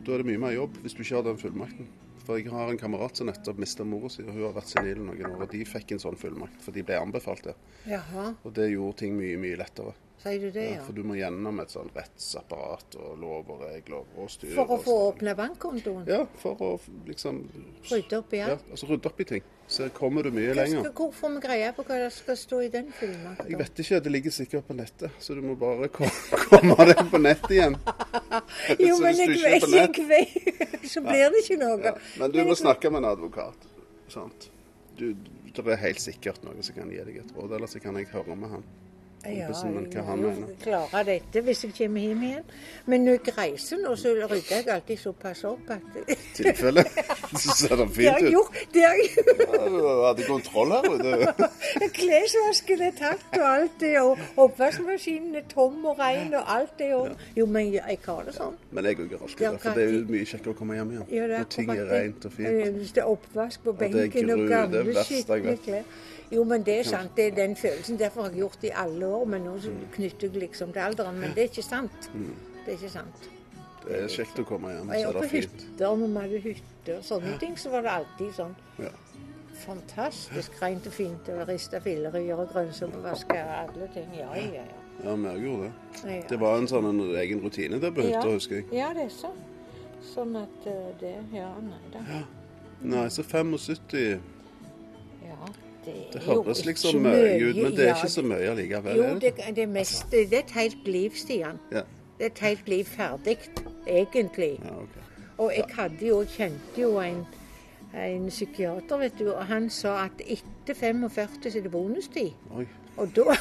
[0.06, 1.90] Da er det mye mer jobb hvis du ikke har den fullmakten.
[2.26, 4.98] For jeg har en kamerat som nettopp mista mora si, og hun har vært senil
[4.98, 5.44] noen år.
[5.44, 7.54] Og de fikk en sånn fullmakt, for de ble anbefalt det.
[7.86, 9.94] Jaha, Og det gjorde ting mye, mye lettere.
[10.26, 10.84] Sier du det, Ja, ja?
[10.84, 14.54] for du må gjennom et sånn rettsapparat og lov og regler og styre.
[14.58, 16.06] For å få åpne bankkontoen?
[16.10, 16.70] Ja, for å
[17.06, 17.44] liksom
[17.86, 19.44] Rydde opp i ja, altså rydde opp i ting.
[19.70, 20.90] Så kommer du mye lenger.
[20.94, 23.48] Hvor får vi greie på hva det skal stå i den fullmakten?
[23.50, 25.88] Jeg vet ikke, det ligger sikkert på nettet, så du må bare
[26.50, 27.78] komme deg på nett igjen.
[28.82, 31.78] Jo, men jeg vet ikke Så blir det ikke noe.
[31.82, 31.94] Ja.
[32.20, 33.66] Men du må snakke med en advokat.
[34.12, 34.50] Sant?
[34.98, 35.10] Du,
[35.56, 38.10] det er helt sikkert noe som kan gi deg et råd, eller så kan jeg
[38.12, 38.66] høre med han.
[39.32, 40.48] Ja, kompisen min, hva han mener.
[40.52, 42.44] Jeg klare dette hvis jeg kommer hjem igjen.
[42.86, 46.00] Men når jeg reiser nå, så rydder jeg alltid såpass opp at
[46.36, 46.84] tilfelle.
[47.36, 48.58] Så ser det fint ut.
[48.72, 49.40] Det har jeg gjort.
[49.52, 51.48] Ja, Du hadde kontroll her ute.
[51.98, 56.92] Klesvasken er tatt, og alt det, og oppvaskmaskinen er tom og ren, og alt det.
[56.94, 57.10] Og...
[57.36, 58.56] Jo, men jeg har det sånn.
[58.70, 60.92] Men jeg òg orker Ja, det, for det er jo mye kjekkere å komme hjem
[60.94, 61.06] igjen.
[61.10, 62.52] Ja, er Når ting er rent og fint.
[62.52, 65.90] Eh, Hvis det er oppvask på Ja, er benken og er gamle, skitne klær.
[66.32, 67.12] Jo, men det er sant.
[67.16, 67.98] Det er den følelsen.
[67.98, 69.24] Derfor har jeg gjort det i alle år.
[69.26, 71.18] Men nå så knytter jeg liksom til alderen.
[71.20, 72.10] Men det er ikke sant.
[72.12, 73.28] Det er ikke sant.
[73.86, 75.44] Det er kjekt å komme hjem, så er det fint.
[75.62, 78.88] hytter, når vi hadde hytter og sånne ting, så var det alltid sånn Ja.
[79.66, 81.28] fantastisk rent og fint.
[81.28, 84.08] Og riste filleryer og grønnsåpevaske og alle ting.
[84.18, 84.64] Ja, ja, ja.
[85.04, 85.72] ja, vi gjorde det.
[86.16, 86.22] ja.
[86.28, 88.32] Det var en sånn en egen rutine der på hytta, Ja.
[88.34, 88.64] husker jeg.
[88.72, 89.30] Ja, det er så.
[90.14, 91.98] Sånn at eh, det Ja, nei da.
[92.82, 94.18] Nei, så 75 Ja,
[95.86, 98.96] det, høres liksom mye ut, men det er ikke så mye allikevel.
[98.96, 99.52] Jo, det, det, er
[100.12, 101.60] det er et helt liv, Stian.
[101.72, 101.82] Ja.
[102.18, 103.38] Det er et helt liv ferdig,
[103.86, 104.58] egentlig.
[104.64, 105.02] ja, okay.
[105.38, 107.26] Og jeg hadde jo, kjente jo en,
[107.94, 112.30] en psykiater, vet du, og han sa at etter 45 så er det bonustid.
[112.56, 113.22] Oi, Og da,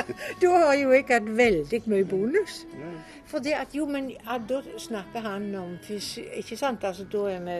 [0.40, 2.66] da har jo jeg hatt veldig mye bonus.
[3.28, 6.24] For det at jo, men ja, da snakker han om fysi...
[6.40, 6.84] Ikke sant?
[6.84, 7.58] Altså da er vi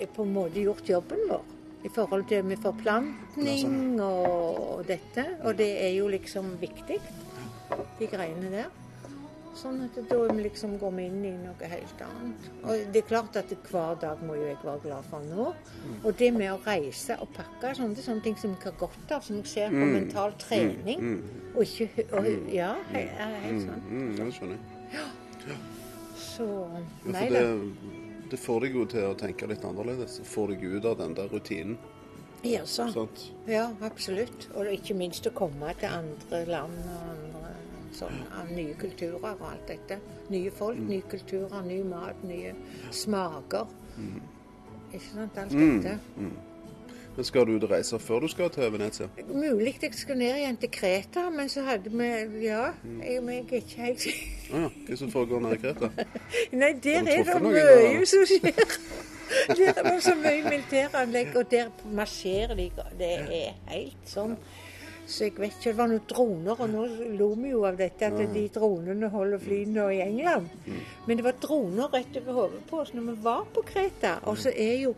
[0.00, 1.44] er på en måte gjort jobben vår.
[1.86, 5.26] I forhold til med forplantning og dette.
[5.44, 6.98] Og det er jo liksom viktig,
[8.00, 8.74] de greiene der.
[9.56, 12.48] Sånn at da vi liksom går vi inn i noe helt annet.
[12.60, 15.46] Og det er klart at hver dag må jo jeg være glad for nå.
[16.02, 18.76] Og det med å reise og pakke sånne, det er sånne ting som jeg har
[18.82, 21.06] godt av, som jeg ser på mental trening.
[21.54, 23.92] Og ikke og, Ja, er helt sant.
[23.96, 24.58] Ja, det skjønner
[24.92, 25.62] jeg.
[26.20, 26.50] Så
[27.06, 28.02] Ja, Nei for da.
[28.30, 30.20] Det, får deg jo til å tenke litt annerledes.
[30.26, 31.78] Får deg ut av den der rutinen.
[32.46, 32.86] Ja, så.
[32.92, 33.24] Sant?
[33.50, 34.48] Ja, absolutt.
[34.54, 37.54] Og ikke minst å komme til andre land og andre
[37.96, 39.98] sånn, av nye kulturer og alt dette.
[40.30, 42.52] Nye folk, nye kulturer, ny mat, nye
[42.94, 43.72] smaker.
[44.92, 45.96] Ikke sant, alt dette.
[47.16, 49.06] Men skal du ut og reise før du skal til Venezia?
[49.28, 52.10] Mulig jeg skal ned igjen til Kreta, men så hadde vi
[52.44, 54.52] Ja, jeg, men jeg er ikke helt sikker.
[54.52, 54.68] Ah, ja.
[54.88, 55.88] Hva som foregår nede i Kreta?
[56.60, 58.76] Nei, der er det mye som skjer.
[59.58, 62.68] Der er det så mye militæranlegg, og der marsjerer de.
[62.98, 64.36] Det er helt sånn.
[65.06, 66.84] Så jeg vet ikke, Det var noen droner, og nå
[67.18, 70.48] lo vi jo av dette at de dronene holder flyene i England.
[71.06, 74.16] Men det var droner rett over hodet på oss når vi var på Kreta.
[74.26, 74.94] Og så er jo,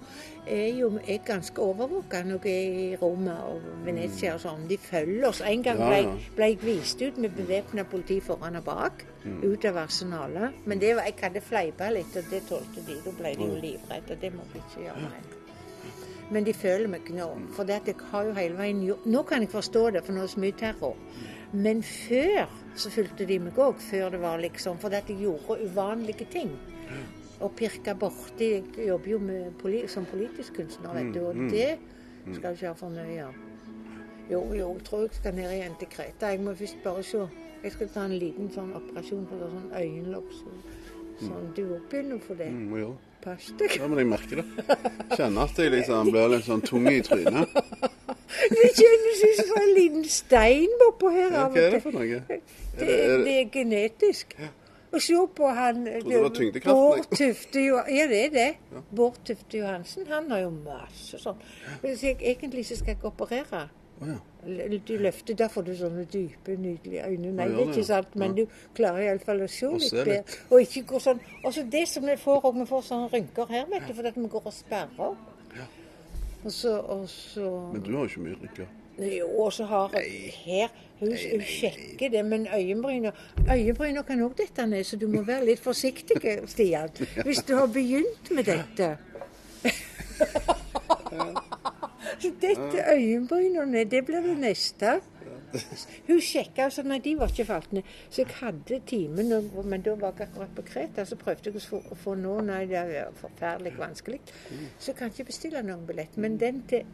[0.46, 4.64] er jo jeg ganske overvåka når jeg er i Roma og Venezia og sånn.
[4.70, 5.42] De følger oss.
[5.44, 6.02] En gang ble,
[6.36, 9.04] ble jeg vist ut med bevæpna politi foran og bak.
[9.42, 10.62] Ut av arsenalet.
[10.64, 12.96] Men det var, jeg hadde fleipa litt, og det tålte de.
[13.04, 14.16] Da ble de jo livredde.
[14.22, 15.10] Det må vi ikke gjøre.
[15.10, 15.37] Nei.
[16.30, 17.28] Men de føler meg ikke nå.
[17.56, 20.12] For det at jeg har jo hele veien gjort Nå kan jeg forstå det, for
[20.12, 20.96] nå er det så mye terror.
[21.52, 23.80] Men før så fulgte de meg òg.
[23.80, 26.52] Før det var liksom For det at jeg gjorde uvanlige ting.
[27.40, 31.20] Og pirka borti Jeg jobber jo med poli, som politisk kunstner, vet du.
[31.30, 31.78] Og det
[32.34, 33.44] skal jeg ikke ha for mye av.
[34.28, 36.28] Jo, jo, jeg tror jeg skal ned igjen til Kreta.
[36.34, 37.22] Jeg må først bare se.
[37.62, 40.34] Jeg skal ta en liten sånn operasjon på sånn øyenlokk.
[40.36, 40.52] Så,
[41.22, 42.50] sånn, du begynner for det.
[42.52, 43.07] Mm, gjøre.
[43.24, 43.72] Pass deg.
[43.80, 44.76] Ja, men jeg merker det.
[45.18, 47.50] Kjenner at jeg liksom blir litt sånn tung i trynet.
[48.52, 52.20] Det kjennes ut som en liten stein oppå her Ja, Hva er det for noe?
[52.28, 52.38] Det,
[52.86, 54.36] er- det er genetisk.
[54.92, 57.08] Og se på han det Bård.
[57.12, 58.46] Tufte Jo- Ja, det er det.
[58.96, 60.06] Bård Tufte Johansen.
[60.08, 61.36] Han har jo masse sånn.
[61.82, 63.66] Hvis jeg, egentlig ikke skal jeg ikke operere.
[64.00, 64.18] Ja.
[64.86, 67.32] Du løfter, Da får du sånne dype, nydelige øyne.
[67.32, 70.22] Nei, Ja, gjør er ikke sant, men du klarer iallfall å se litt bedre.
[70.50, 73.46] Og ikke gå sånn Og så det som vi får òg, vi får sånne rynker
[73.50, 75.16] her, vet du, fordi vi går og sperrer.
[76.44, 78.66] Og så, og så Men du har jo ikke mye rynker.
[78.98, 80.68] Jo, og så har jeg her
[81.00, 83.12] Hun, hun sjekker det, men øyenbryna
[83.50, 86.90] Øyenbryna kan òg dette ned, så du må være litt forsiktig, Stian.
[87.26, 88.96] Hvis du har begynt med dette.
[92.28, 95.00] Så dette øyenbrynene, det blir det neste.
[96.06, 97.86] Hun sjekka, altså nei, de var ikke falt ned.
[98.10, 99.32] Så jeg hadde timen,
[99.64, 101.06] men da var jeg akkurat på Kreta.
[101.08, 104.20] Så prøvde jeg å få, nå Nei, det er forferdelig vanskelig.
[104.78, 106.18] Så jeg kan ikke bestille noen billett.
[106.20, 106.84] Men den til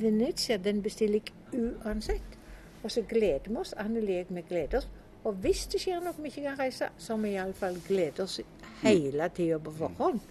[0.00, 2.40] Venezia, den bestiller jeg uansett.
[2.82, 3.74] Og så gleder vi oss.
[3.76, 4.88] Anneli og jeg gleder oss.
[5.28, 8.40] Og hvis det skjer noe vi ikke kan reise, så har vi iallfall gleder oss
[8.80, 10.24] hele tida på forhånd.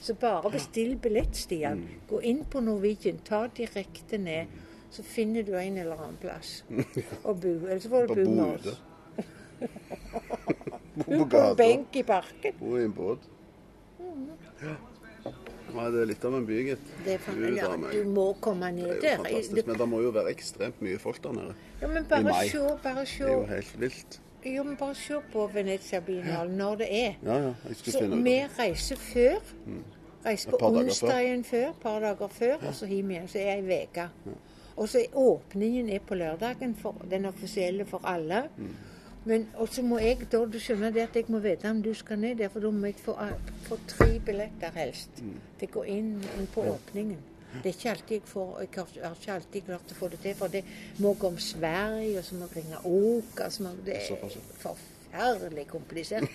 [0.00, 1.82] Så bare bestill billett, Stian.
[2.08, 4.46] Gå inn på Norwegian, ta direkte ned.
[4.90, 6.62] Så finner du en eller annen plass
[7.28, 7.54] å bo.
[7.66, 8.80] Eller så får du bo med oss.
[10.98, 12.54] Bo på På en benk i parken.
[12.60, 13.26] Bo i en båt.
[14.62, 14.76] Ja.
[15.68, 16.92] Nei, det er litt av en by, gitt.
[17.04, 19.28] Ja, du må komme ned Det er der.
[19.28, 19.66] jo fantastisk.
[19.68, 21.56] Men det må jo være ekstremt mye folk der nede.
[21.82, 23.26] Ja, men bare se, bare se.
[23.26, 24.18] Det er jo helt vilt.
[24.44, 27.14] Jo, men bare se på Venezia Biennale når det er.
[27.24, 27.54] Ja, ja.
[27.68, 29.54] Jeg skal Så finne ut vi reiser før.
[30.26, 33.28] Reiser på onsdagen før, par dager før, og så hjem igjen.
[33.28, 34.08] Så er ei uke.
[34.76, 38.44] Og så er åpningen er på lørdagen, for, den offisielle for alle.
[39.24, 41.90] Men, og så må jeg da, du skjønner det at jeg må vite om du
[41.94, 43.16] skal ned der, for da må jeg få,
[43.66, 45.10] få tre billetter helst.
[45.58, 47.18] til å gå inn, inn på åpningen.
[47.52, 48.68] Det er ikke alltid jeg får Jeg
[49.02, 50.64] har ikke alltid klart å få det til, for det
[51.00, 52.82] må gå om Sverige, og så må jeg ringe
[53.64, 56.28] må, Det er forferdelig komplisert.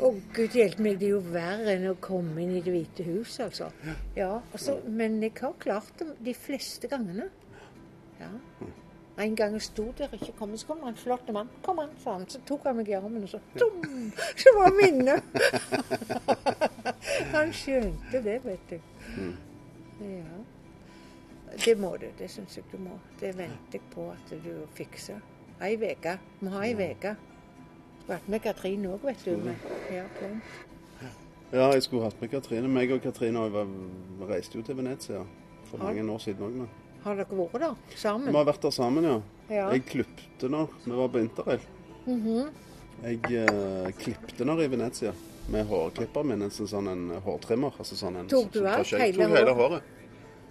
[0.00, 3.06] Og gud hjelpe meg, det er jo verre enn å komme inn i Det hvite
[3.06, 3.70] hus, altså.
[4.16, 7.30] Ja, altså, Men jeg har klart det de fleste gangene.
[8.20, 8.30] Ja.
[9.18, 11.48] En gang jeg sto der og ikke kom, så kom det en flott mann.
[11.66, 12.26] Kom han, sa han.
[12.30, 13.82] Så tok han meg i armen, og så tom,
[14.38, 15.22] Så var minnet.
[17.34, 18.78] Han skjønte det, vet du.
[20.00, 20.16] Mm.
[20.18, 20.38] Ja.
[21.64, 22.06] Det må du.
[22.18, 22.98] Det syns jeg du må.
[23.20, 25.20] Det venter jeg på at du fikser.
[25.64, 26.18] Ei uke.
[26.40, 27.14] Må ha ei uke.
[28.08, 29.50] Vært med Katrine òg, vet du.
[29.92, 30.04] Ja.
[31.52, 32.68] Ja, jeg skulle hatt med Katrine.
[32.68, 33.68] Meg og Katrine var,
[34.28, 35.22] reiste jo til Venezia
[35.70, 36.68] for mange år siden òg.
[37.04, 38.28] Har dere vært der sammen?
[38.28, 39.18] Vi har vært der sammen, ja.
[39.48, 39.68] Ja.
[39.72, 41.66] Jeg klippte når vi var på interrail.
[42.06, 42.48] Mhm.
[42.98, 45.12] Jeg eh, klippte når i Venezia
[45.52, 46.42] med hårklipperen min.
[46.46, 47.74] En sånn, sånn en hårtrimmer.
[47.80, 49.16] Altså sånn en, Tok du skjegg.
[49.18, 49.94] Hele hele håret?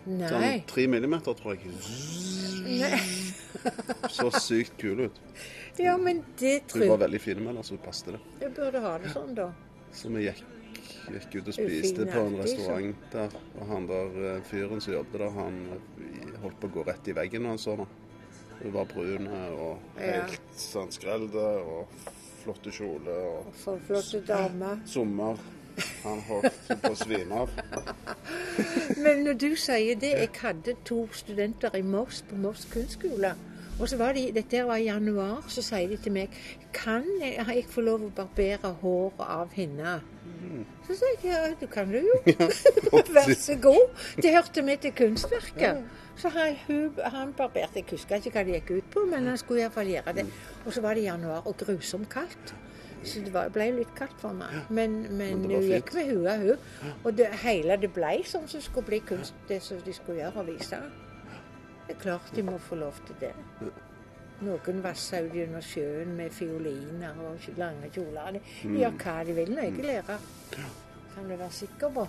[0.08, 0.28] Nei.
[0.32, 1.74] Sånn tre millimeter, tror jeg.
[2.68, 3.00] Nei.
[4.18, 5.22] Så sykt kul ut.
[5.78, 8.20] Ja, men det tror jeg Hun var veldig fin med det, så passet det.
[8.42, 9.50] jeg burde ha det sånn, da.
[9.94, 10.40] Så vi gikk,
[11.14, 13.36] gikk ut og Ufine spiste på en restaurant restaurant der.
[13.60, 17.10] Og han der eh, fyren som jobbet der, han eh, holdt på å gå rett
[17.12, 17.96] i veggen når han så meg.
[18.58, 20.24] Hun var brun og Ja.
[20.24, 21.94] helt sånn skrelde og
[22.48, 24.80] flotte kjole og For flotte dame.
[24.88, 25.38] sommer.
[26.02, 27.52] Han holdt på å svime av.
[28.98, 33.36] Men når du sier det Jeg hadde to studenter i Moss på Moss kunstskole.
[33.78, 36.34] Og så var de, Dette var i januar, så sier de til meg
[36.74, 40.00] Kan jeg, jeg få lov å barbere håret av henne?
[40.88, 42.18] Så sa jeg ja, det kan du jo.
[43.14, 44.02] Vær så god.
[44.18, 45.84] Det hørte med til kunstverket.
[46.18, 49.38] Så han, hun, han barberte Jeg husker ikke hva det gikk ut på, men han
[49.38, 50.26] skulle iallfall gjøre det.
[50.66, 52.56] Og så var det januar og grusomt kaldt.
[53.04, 54.56] Så det var, ble litt kaldt for meg.
[54.74, 56.96] Men, men, Men hun gikk med hua, hun.
[57.04, 60.42] Og det hele det ble sånn som skulle bli kunst, det som de skulle gjøre
[60.42, 60.82] og vise.
[61.88, 63.32] Det er klart de må få lov til det.
[64.44, 68.36] Noen vasser ut gjennom sjøen med fioliner og lange kjoler.
[68.36, 70.28] De, de gjør hva de vil når jeg er lærer.
[71.16, 72.04] Kan du være sikker på.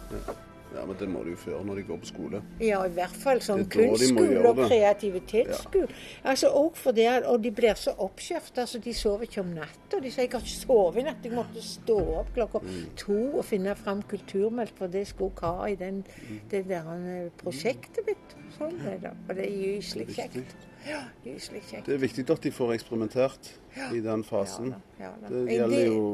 [0.74, 2.42] Ja, men det må de jo føre når de går på skole.
[2.60, 5.88] Ja, i hvert fall må kunstskole og kreativitetsskole.
[5.88, 6.28] Ja.
[6.30, 10.00] Altså, og, det, og de blir så oppskjefta, så de sover ikke om natta.
[10.02, 11.24] De sier jeg har ikke sovet i natt.
[11.24, 12.86] Jeg måtte stå opp klokka Mm.
[12.96, 16.40] to og finne fram kulturmelk, for det skulle jeg ha i den, Mm.
[16.50, 16.92] det der
[17.24, 18.34] eh, prosjektet mitt.
[18.58, 19.12] Sånn er det.
[19.28, 20.54] Og det er gyselig kjekt.
[20.88, 21.86] Ja, gyselig kjekt.
[21.86, 23.52] Det er viktig at de får eksperimentert
[23.94, 24.72] i den fasen.
[24.72, 25.32] Ja da, ja da.
[25.32, 26.04] Det gjelder jo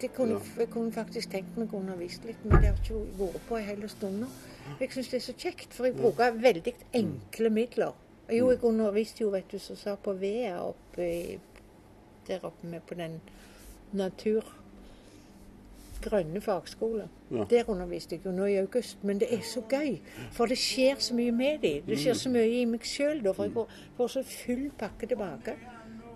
[0.00, 0.40] Det kunne, ja.
[0.62, 3.68] Jeg kunne faktisk tenkt meg å undervise litt, men det har ikke vært på en
[3.68, 4.32] hel stund nå.
[4.80, 7.94] Jeg syns det er så kjekt, for jeg bruker veldig enkle midler.
[8.32, 11.38] Jo, jeg underviste jo, vet du, som sa på Vea oppe i,
[12.28, 13.20] der oppe med på den
[13.92, 14.44] natur...
[16.04, 17.06] Grønne fagskole.
[17.32, 17.46] Ja.
[17.48, 18.98] Der underviste jeg jo nå i august.
[19.08, 19.94] Men det er så gøy,
[20.36, 21.86] for det skjer så mye med dem.
[21.86, 25.54] Det skjer så mye i meg sjøl, for jeg får, får så full pakke tilbake.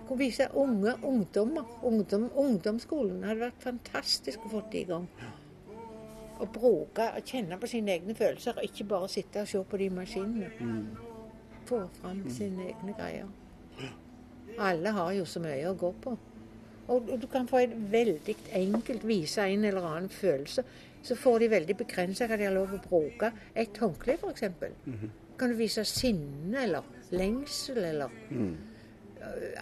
[0.09, 1.65] Jeg viser vise unge ungdommer.
[1.85, 5.05] Ungdom, ungdomsskolen hadde vært fantastisk å få i gang.
[6.41, 9.81] Å bruke og kjenne på sine egne følelser, og ikke bare sitte og se på
[9.83, 10.49] de maskinene.
[11.69, 13.29] Få fram sine egne greier.
[14.59, 16.17] Alle har jo så mye å gå på.
[16.89, 20.65] Og du kan få et veldig enkelt vise en eller annen følelse.
[21.05, 23.29] Så får de veldig begrensa hva de har lov å bruke.
[23.55, 24.49] Et håndkle, f.eks.
[25.39, 28.57] Kan du vise sinne eller lengsel eller øh,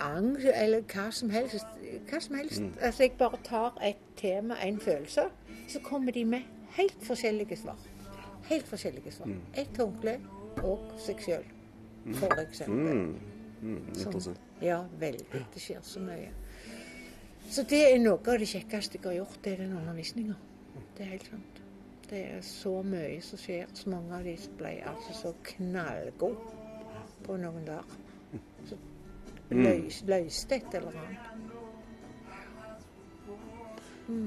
[0.00, 1.66] angst eller hva som helst.
[2.10, 2.62] Hva som helst.
[2.80, 5.28] Altså, jeg bare tar et tema, en følelse,
[5.68, 6.42] så kommer de med
[6.76, 7.78] helt forskjellige svar.
[8.48, 9.32] Helt forskjellige svar.
[9.58, 10.20] Et håndkle
[10.62, 11.46] og seg sjøl,
[12.14, 12.94] for eksempel.
[12.94, 13.14] Mm.
[13.60, 14.06] Mm, Sånn.
[14.06, 14.40] interessant.
[14.62, 15.44] Ja, veldig.
[15.54, 16.30] Det skjer så mye.
[17.50, 20.34] Så det er noe av det kjekkeste jeg har gjort, det er den undervisninga.
[20.96, 21.62] Det er helt sant.
[22.10, 23.70] Det er så mye som skjer.
[23.74, 26.36] Så mange av de ble altså så knallgode
[27.26, 27.96] på noen dager.
[28.68, 28.78] Så
[29.50, 31.32] løs, løste et eller annet.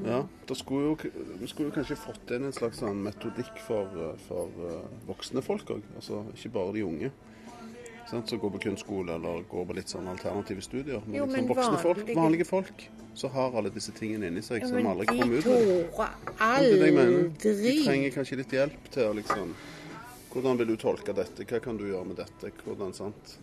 [0.06, 0.96] Ja, da skulle jo,
[1.40, 5.42] Vi skulle jo kanskje fått inn en slags sånn metodikk for, eh, for eh, voksne
[5.46, 5.82] folk òg.
[5.96, 7.12] Altså ikke bare de unge.
[8.10, 8.28] Sant?
[8.28, 11.00] Som går på kunstskole eller går på litt sånn alternative studier.
[11.06, 14.62] Men Jo, liksom men voksne folk, vanlige- folk, som har alle disse tingene inni seg,
[14.64, 16.94] jo, som aldri kommer ut med.
[16.94, 17.56] Men det.
[17.62, 19.54] De trenger kanskje litt hjelp til å liksom
[20.30, 21.44] Hvordan vil du tolke dette?
[21.44, 22.52] Hva kan du gjøre med dette?
[22.64, 23.38] Hvordan, sant?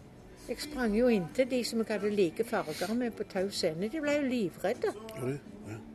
[0.49, 3.89] Jeg sprang jo inntil de som jeg hadde like farger med på Tau scene.
[3.91, 4.93] De ble jo livredde.
[5.19, 5.37] Ja.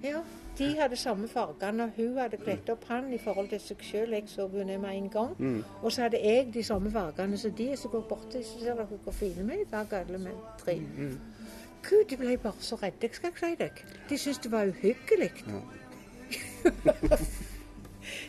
[0.03, 0.21] Ja,
[0.57, 4.11] De hadde samme fargene, og hun hadde kledd opp han i forhold til seg sjøl.
[4.17, 5.35] Jeg så henne med en gang.
[5.39, 5.63] Mm.
[5.81, 7.77] Og så hadde jeg de samme fargene som de.
[7.77, 10.75] som går borti, så ser dere hvor fine vi er i dag, alle med tre.
[10.97, 11.15] Mm.
[11.89, 13.79] Gud, de ble bare så redde, skal jeg si deg.
[14.09, 15.31] De syntes det var uhyggelig.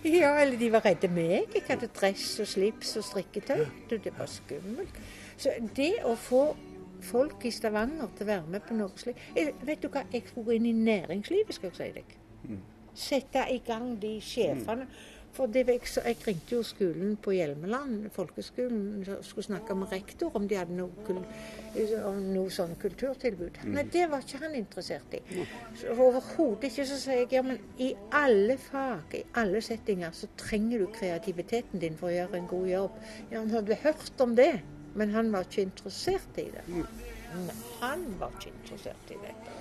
[0.05, 1.51] Ja, eller de var redde meg.
[1.55, 3.67] Jeg hadde dress og slips og strikketøy.
[3.91, 5.03] Det var skummelt.
[5.43, 6.43] Så det å få
[7.03, 9.19] folk i Stavanger til å være med på noe slikt
[9.67, 12.13] Vet du hva, jeg skulle gå inn i næringslivet, skal jeg si deg.
[12.95, 14.87] Sette i gang de sjefene.
[15.33, 19.89] For det, var jeg, så- jeg ringte jo skolen på Hjelmeland, folkeskolen, skulle snakke med
[19.91, 20.91] rektor om de hadde noe,
[22.35, 23.63] noe sånn kulturtilbud.
[23.73, 25.21] Nei, det var ikke han interessert i.
[25.81, 26.85] Så Overhodet ikke.
[26.87, 31.81] Så sier jeg ja, men i alle fag, i alle settinger, så trenger du kreativiteten
[31.81, 33.01] din for å gjøre en god jobb.
[33.31, 34.51] Ja, han hadde hørt om det,
[34.95, 36.65] men han var ikke interessert i det.
[36.69, 39.59] Nei, han var ikke interessert i dette.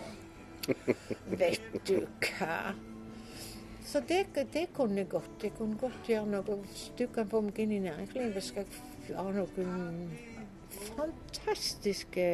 [1.41, 2.73] Vet du hva?
[3.91, 5.43] Så det, det kunne jeg godt.
[5.43, 6.57] Jeg kunne godt gjøre noe.
[6.63, 8.67] Hvis du kan få meg inn i næringslivet, skal
[9.07, 10.11] jeg ha noen
[10.95, 12.27] fantastiske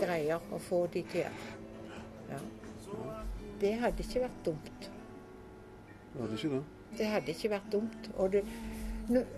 [0.00, 1.40] greier å få de til.
[2.30, 2.42] Ja.
[3.60, 4.90] Det hadde ikke vært dumt.
[6.12, 6.62] Det hadde ikke det.
[6.98, 8.10] Det hadde ikke vært dumt.
[8.16, 8.44] Og det,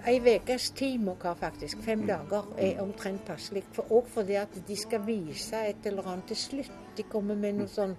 [0.06, 1.80] ei ukes tid må hva faktisk.
[1.84, 3.64] Fem dager er omtrent passelig.
[3.72, 6.76] For, og fordi at de skal vise et eller annet til slutt.
[6.96, 7.94] De kommer med noe sånn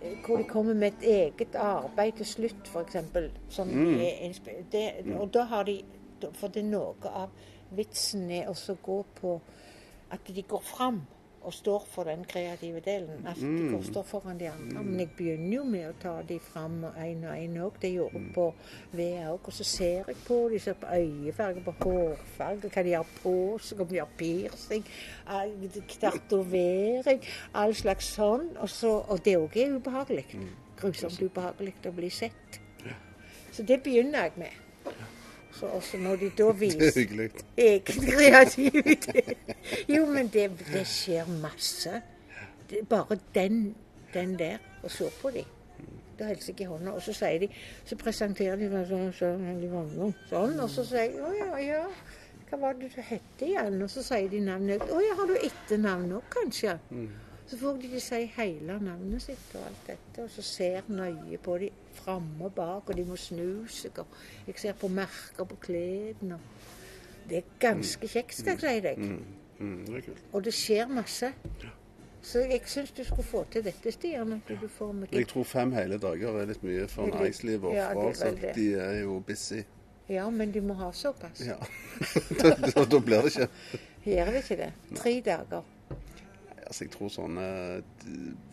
[0.00, 2.96] eh, hvor de kommer med et eget arbeid til slutt, f.eks.
[4.72, 4.84] Det,
[5.18, 5.80] Og da har de
[6.36, 7.30] For det er noe av
[7.72, 9.38] vitsen er å gå på
[10.12, 10.98] at de går fram
[11.40, 13.24] og står for den kreative delen.
[13.72, 14.82] Går, står foran de andre.
[14.82, 17.78] Men jeg begynner jo med å ta de fram én og én òg.
[17.80, 18.46] Det gjorde jeg på
[18.92, 19.48] VEA òg.
[19.48, 23.34] Og så ser jeg på de ser på øyefarge, på hårfarge, hva de har på
[23.64, 24.84] seg, om de har piercing,
[26.00, 28.50] tatovering, all slags sånn.
[28.60, 30.26] Og, så, og det òg er ubehagelig.
[30.80, 32.60] Grusomt ubehagelig å bli sett.
[33.50, 34.66] Så det begynner jeg med.
[35.52, 37.00] Så også når de da er viser
[37.56, 39.54] egen kreativitet.
[39.88, 42.02] Jo, men det, det skjer masse.
[42.70, 43.74] Det bare den,
[44.14, 45.44] den der, og se på dem.
[46.18, 47.48] Da hilser jeg i hånda, og så sier de,
[47.88, 51.84] så presenterer de meg sånn, sånn, sånn, og så sier jeg å ja, ja,
[52.50, 53.78] hva var det du het igjen?
[53.82, 54.84] Og så sier de navnet.
[54.84, 56.76] Å ja, har du etternavn òg, kanskje?
[57.50, 61.56] Så får de si hele navnet sitt og alt dette, og så ser nøye på
[61.62, 64.06] dem framme og bak, og de må snu seg, og
[64.46, 66.40] jeg ser på merker på klærne.
[67.28, 68.98] Det er ganske kjekt, skal jeg si deg.
[68.98, 69.40] Mm.
[69.60, 70.24] Mm, det er kult.
[70.32, 71.32] Og det skjer masse.
[72.22, 74.42] Så jeg syns du skulle få til dette, Stian.
[74.48, 77.92] Du får meg Jeg tror fem hele dager er litt mye for næringslivet og ja,
[77.92, 78.24] for oss.
[78.56, 79.62] De er jo busy.
[80.10, 81.40] Ja, men de må ha såpass.
[81.46, 81.56] Ja.
[82.40, 83.48] da, da, da blir det ikke
[84.04, 84.72] Gjør det ikke det?
[84.96, 85.68] Tre dager.
[86.70, 87.46] Altså, jeg tror sånne,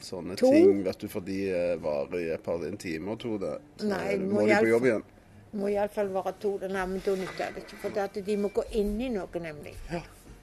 [0.02, 3.36] sånne ting vet du, fordi eh, varer i et par en time og to.
[3.38, 3.52] Det.
[3.78, 5.04] Så Nei, er- må må de på jobb igjen.
[5.52, 6.58] Det må iallfall være to.
[6.64, 7.78] Nei, men da nytter det ikke.
[7.84, 9.76] For de må gå inn i noe, nemlig.
[9.92, 10.02] Ja.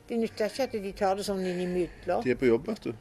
[0.09, 2.23] Det nytter ikke at de tar det sånn inn i mytler.
[2.23, 2.93] De er på jobb, vet du.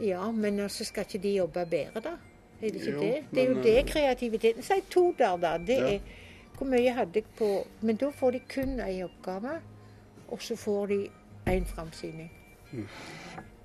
[0.00, 2.16] Ja, men altså skal ikke de jobbe bedre, da?
[2.62, 3.24] Er det ikke Jo, det?
[3.30, 5.58] Det er jo men, det eh, kreativiteten Si to der, da.
[5.58, 5.94] Det Ja.
[5.94, 6.00] er
[6.58, 9.60] Hvor mye hadde jeg på Men da får de kun én oppgave,
[10.28, 11.08] og så får de
[11.46, 12.30] én framsyning.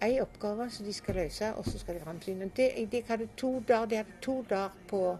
[0.04, 2.52] Én oppgave som de skal løse, og så skal de framsyne.
[2.56, 5.18] Det, de hadde to dager, de hadde to dager på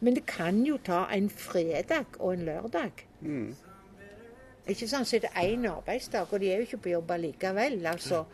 [0.00, 2.92] Men det kan jo ta en fredag og en lørdag.
[3.20, 3.54] Mm.
[4.66, 7.86] Ikke sant, så er det én arbeidsdag, og de er jo ikke på jobb likevel.
[7.86, 8.24] Altså,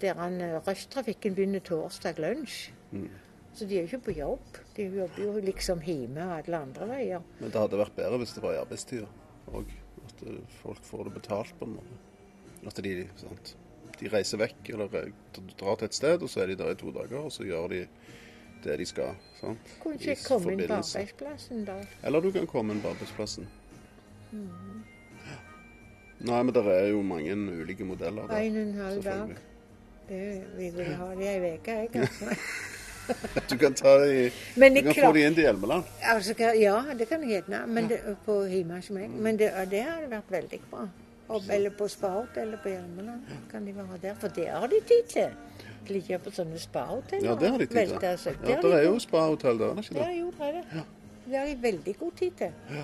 [0.00, 2.70] der han, eh, Rushtrafikken begynner torsdag lunsj.
[2.92, 3.10] Mm.
[3.54, 4.58] Så de er jo ikke på jobb.
[4.76, 7.22] De jobber jo liksom hjemme og alle andre veier.
[7.40, 9.06] Men det hadde vært bedre hvis det var i arbeidstida
[9.50, 9.72] òg.
[10.08, 11.98] At eh, folk får det betalt på en måte.
[12.66, 13.56] At de, sant?
[14.00, 15.10] De reiser vekk eller eh,
[15.58, 17.68] drar til et sted, og så er de der i to dager, og så gjør
[17.74, 17.82] de
[18.64, 19.14] det de skal.
[19.40, 19.74] sant?
[19.82, 21.76] Kunne ikke jeg komme inn på arbeidsplassen da?
[22.02, 23.46] Eller du kan komme inn på arbeidsplassen.
[24.32, 24.80] Mm.
[26.18, 28.26] Nei, men det er jo mange ulike modeller.
[28.26, 29.36] der, En og en halv dag.
[30.08, 32.36] Det, vi vil ha det ei uke, jeg, kanskje.
[33.48, 35.84] Du kan ta det i Men Du kan klart, få de inn til Hjelmeland.
[36.02, 37.66] Altså, ja, det kan jeg gjerne.
[37.66, 39.10] Men det, på hjemme hos meg.
[39.10, 40.82] Men det, det har vært veldig bra.
[41.28, 43.20] Og, eller på Spahot eller på Hjelmeland.
[43.50, 44.14] Kan de være der?
[44.14, 45.34] For det har de tid til.
[45.88, 47.28] Ligge på sånne spahoteller.
[47.30, 47.92] Ja, det har de tid til.
[47.92, 48.38] Velte seg.
[48.44, 50.86] Ja, det de er jo spahotell der, er det ikke Ja, jo, det er det.
[51.28, 52.80] Det har de veldig god tid til.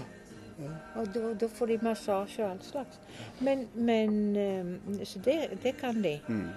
[0.94, 3.00] Og da, da får de massasje og all slags.
[3.40, 6.20] Men, men eh, Så det, det kan de.
[6.28, 6.48] Mm.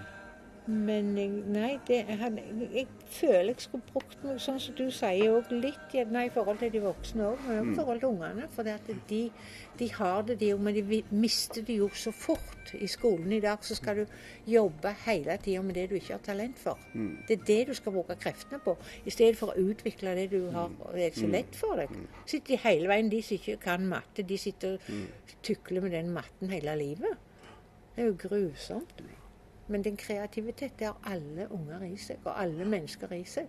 [0.67, 2.31] Men nei, det, jeg,
[2.75, 6.59] jeg føler jeg skulle brukt noe sånn som du sier, også litt gjerne i forhold
[6.59, 8.47] til de voksne òg, men også i forhold til ungene.
[8.51, 8.67] For
[9.07, 9.21] de,
[9.79, 12.73] de har det, de òg, men de mister det jo så fort.
[12.75, 14.17] I skolen i dag så skal du
[14.51, 16.81] jobbe hele tida med det du ikke har talent for.
[17.29, 18.73] Det er det du skal bruke kreftene på,
[19.07, 21.93] i stedet for å utvikle det du har, og det er så lett for deg.
[22.27, 26.11] Sitter de hele veien, de som ikke kan matte, de sitter og tukler med den
[26.11, 27.15] matten hele livet.
[27.95, 28.99] Det er jo grusomt.
[29.67, 33.47] Men den kreativitet det har alle unger i seg, og alle mennesker i seg.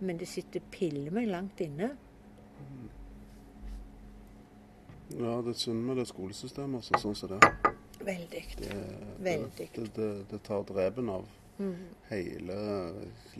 [0.00, 1.92] Men det sitter piller meg langt inne.
[5.16, 7.72] Ja, det er synd med det skolesystemet, altså, sånn som det.
[8.06, 8.42] Veldig.
[8.58, 8.76] Det,
[9.22, 9.68] Veldig.
[9.76, 11.28] det, det, det tar drepen av
[12.10, 12.56] hele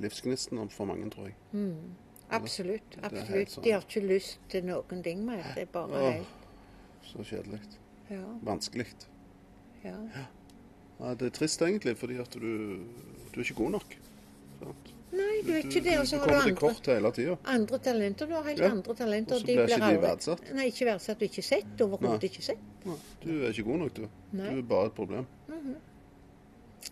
[0.01, 1.37] livsgnisten for mange, tror jeg.
[2.31, 2.97] Absolutt.
[2.97, 3.53] er absolutt.
[3.53, 3.65] sånn.
[3.67, 5.45] De har ikke lyst til noen ting mer.
[5.55, 6.09] Det er bare Åh.
[6.17, 6.47] helt
[7.07, 7.61] Så kjedelig.
[8.11, 8.23] Ja.
[8.43, 8.87] Vanskelig.
[9.85, 9.95] ja.
[10.15, 10.25] Ja,
[10.99, 12.79] det er trist egentlig, fordi at du,
[13.33, 13.97] du er ikke god nok.
[14.61, 14.93] Sant?
[15.17, 15.99] Nei, du er ikke det.
[16.01, 18.27] Og så har du andre, andre talenter.
[18.27, 18.71] Du har helt Ja.
[18.71, 19.35] andre talenter.
[19.35, 20.43] Og så blir ikke de verdsatt.
[20.55, 21.81] Nei, ikke verdsatt og ikke sett.
[21.85, 22.59] Overhodet ikke sett.
[23.23, 24.09] Du er ikke god nok, du.
[24.33, 24.51] Nei.
[24.55, 25.27] Du er bare et problem.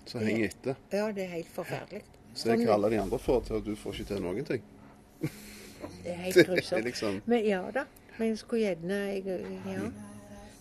[0.06, 0.74] Så henger etter.
[0.92, 2.02] Ja, det er helt forferdelig.
[2.34, 4.62] Så jeg Sånn- kaller de andre for til at du får ikke til noen ting.
[5.20, 6.84] Det er helt grusomt.
[6.84, 7.84] liksom Men ja da.
[8.18, 9.90] Men jeg skulle gjerne ja,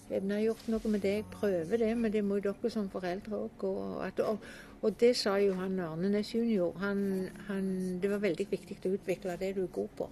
[0.10, 1.14] gjerne har gjort noe med det.
[1.20, 3.68] Jeg prøver det, men det må jo dere som foreldre òg.
[3.70, 4.49] Og, og,
[4.82, 6.74] og det sa jo han Ørnenes junior.
[6.84, 7.06] Han,
[7.47, 7.70] han,
[8.01, 10.10] det var veldig viktig å utvikle det du er god på,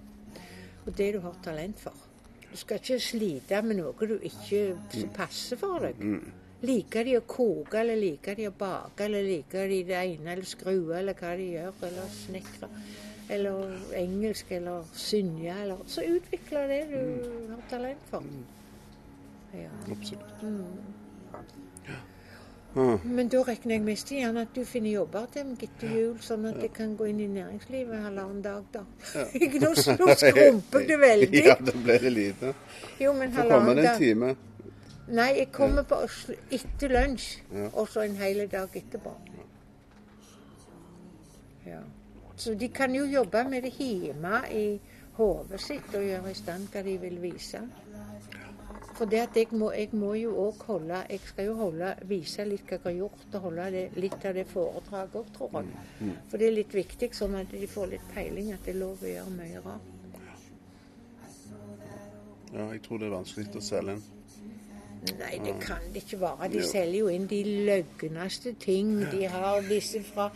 [0.85, 2.07] og det du har talent for.
[2.51, 6.01] Du skal ikke slite med noe du ikke passer for deg.
[6.61, 10.45] Liker de å koke, eller liker de å bake, eller liker de det ene, eller
[10.45, 12.69] skru, eller hva de gjør, eller snekre,
[13.33, 16.99] eller engelsk, eller synge, eller Så utvikle det du
[17.49, 18.27] har talent for.
[19.53, 19.69] Ja.
[19.91, 20.41] Absolutt.
[20.43, 20.65] Mm.
[22.73, 26.13] Ah, Men da regner jeg mest igjen at du finner jobber til meg etter jul,
[26.23, 28.85] sånn at jeg kan gå inn i næringslivet halvannen dag, da.
[29.65, 31.41] nå, nå skrumper det veldig.
[31.49, 32.53] Ja, da ble det lite.
[33.01, 34.31] Jo, men Så kommer det en time.
[35.11, 37.67] Nei, jeg kommer på Oslo etter lunsj, Ja.
[37.73, 39.11] og så en hel dag etterpå.
[41.67, 41.81] Ja.
[42.37, 44.79] Så de kan jo jobbe med det hjemme i
[45.19, 47.59] hodet sitt og gjøre i stand hva de vil vise.
[49.01, 52.43] For det at jeg må, jeg må jo òg holde Jeg skal jo holde, vise
[52.45, 56.11] litt hva jeg har gjort, og holde det, litt av det foredraget òg, tror jeg.
[56.29, 59.01] For det er litt viktig, sånn at de får litt peiling, at det er lov
[59.01, 59.87] å gjøre mye rart.
[62.51, 64.03] Ja, jeg tror det er vanskelig å selge inn.
[65.17, 66.51] Nei, det kan det ikke være.
[66.53, 67.41] De selger jo inn de
[67.71, 68.93] løgneste ting.
[69.09, 70.27] De har disse fra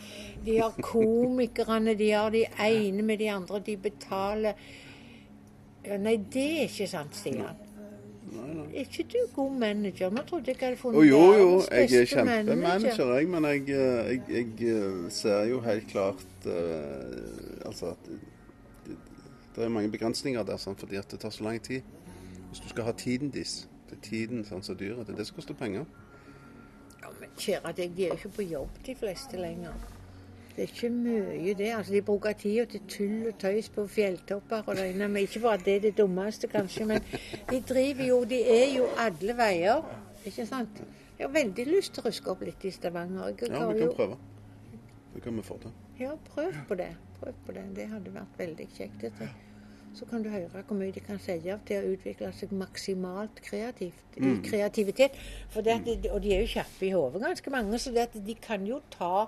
[0.41, 3.61] De har komikerne, de har de ene med de andre.
[3.69, 4.57] De betaler
[6.01, 7.64] Nei, det er ikke sant, Stian.
[8.33, 8.65] Nei, nei.
[8.73, 10.09] Er ikke du god manager?
[10.09, 13.27] Vi trodde jeg hadde funnet funnet jo, jo, jeg er kjempemanager, jeg.
[13.27, 18.09] Men jeg, eh, jeg, jeg eh, ser jo helt klart uh, Altså at
[18.85, 18.97] det,
[19.55, 21.85] det er mange begrensninger der, sånn, fordi at det tar så lang tid.
[22.49, 24.97] Hvis du skal ha tiden deres, det er tiden sånn som er dyr.
[25.03, 25.85] Det er det som koster penger.
[27.01, 29.77] Ja, men kjære deg, de er jo ikke på jobb, de fleste lenger.
[30.55, 31.71] Det er ikke mye, det.
[31.75, 35.07] Altså, De bruker tida til tull og tøys på fjelltopper og det ene.
[35.07, 37.01] Men ikke bare det er det dummeste, kanskje, men
[37.49, 39.81] de driver jo De er jo alle veier.
[40.25, 40.79] Ikke sant?
[41.19, 43.33] Jeg har veldig lyst til å ruske opp litt i Stavanger.
[43.49, 44.17] Ja, vi vi jo- kan prøve.
[45.15, 45.71] Det kan vi få til.
[45.99, 46.89] Ja, prøv på det.
[47.19, 47.63] Prøv på det.
[47.75, 49.01] Det hadde vært veldig kjekt.
[49.01, 49.29] dette.
[49.95, 53.41] Så kan du høre hvor mye de kan sette av til å utvikle seg maksimalt
[53.41, 55.11] kreativt, i kreativitet.
[55.49, 55.77] For det
[56.11, 58.81] og de er jo kjappe i hodet, ganske mange, så det at de kan jo
[58.91, 59.27] ta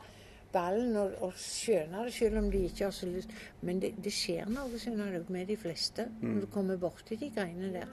[0.54, 3.34] ballen og, og skjønne det, selv om de ikke har så lyst.
[3.62, 7.32] Men det, det skjer noe skjønner du, med de fleste når du kommer borti de
[7.36, 7.92] greiene der.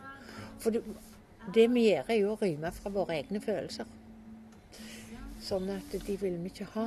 [0.63, 0.85] For det,
[1.55, 3.91] det vi gjør, er jo å rømme fra våre egne følelser.
[5.45, 6.87] Sånn at de vil vi ikke ha.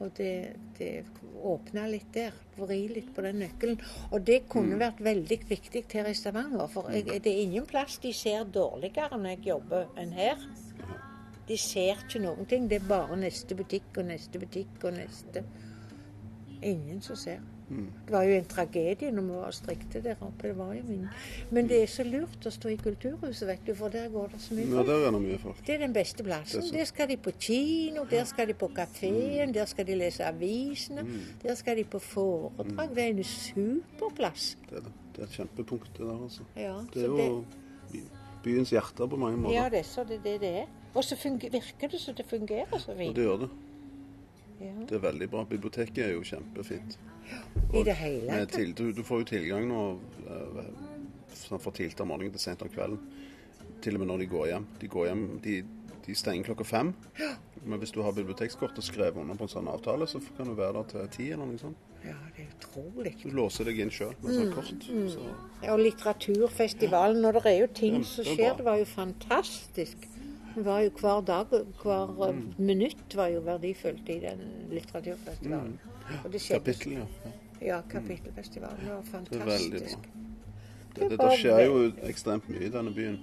[0.00, 1.02] Og det, det
[1.44, 2.36] åpna litt der.
[2.56, 3.80] Vri litt på den nøkkelen.
[4.10, 6.68] Og det kunne vært veldig viktig her i Stavanger.
[6.72, 10.40] For jeg, det er ingen plass de ser dårligere når jeg jobber, enn her.
[11.50, 12.68] De ser ikke noen ting.
[12.70, 15.44] Det er bare neste butikk og neste butikk og neste
[16.62, 17.40] Ingen som ser.
[17.70, 20.48] Det var jo en tragedie når vi var strikte der oppe.
[20.48, 21.04] Det var jo ingen.
[21.54, 24.40] Men det er så lurt å stå i Kulturhuset, vet du, for der går det
[24.42, 25.60] så mye Ja, der er det mye folk.
[25.66, 26.64] Det er den beste plassen.
[26.66, 26.78] Det er.
[26.80, 31.06] Der skal de på kino, der skal de på kafeen, der skal de lese avisene,
[31.44, 32.90] der skal de på foredrag.
[32.96, 34.56] Det er en superplass.
[34.68, 34.92] Det er det.
[35.14, 36.42] Det er et kjempepunkt, det der, altså.
[36.56, 37.16] Ja, Det er jo
[37.94, 38.04] jo
[38.44, 39.54] byens hjerte på mange måter.
[39.54, 40.66] ja det er så det det det er.
[40.94, 43.50] Og så virker det så det fungerer så Og det gjør det.
[44.60, 44.72] Ja.
[44.88, 45.44] Det er veldig bra.
[45.48, 46.98] Biblioteket er jo kjempefint.
[47.74, 48.76] I det hele tatt.
[48.76, 49.82] du, du får jo tilgang nå
[51.34, 52.98] sånn fra tidlig om morgenen til sent om kvelden.
[53.80, 54.66] Til og med når de går hjem.
[54.80, 55.54] De går hjem, de,
[56.06, 56.92] de stenger klokka fem.
[57.64, 60.56] Men hvis du har bibliotekskort og skrevet under på en sånn avtale, så kan du
[60.58, 61.86] være der til ti eller noe sånt.
[62.04, 63.14] Ja, det er utrolig.
[63.22, 64.86] Du låser deg inn sjøl med sånn kort.
[65.12, 65.24] Så,
[65.62, 68.56] Ja, og litteraturfestivalen, og det er jo ting Ja, som er skjer.
[68.56, 70.08] Det var jo fantastisk.
[70.54, 71.46] Det var jo hver dag,
[71.82, 72.54] hver Mm.
[72.58, 74.40] minutt var jo verdifullt i den
[74.70, 75.78] litteraturfestivalen.
[76.32, 77.06] Det skjedde kapittel, ja.
[77.24, 77.30] ja.
[77.66, 78.78] Ja, kapittelfestivalen.
[78.80, 79.10] Det var Det er
[79.46, 79.98] fantastisk.
[79.98, 83.18] Det Det, er det, det skjer jo ekstremt mye i denne byen.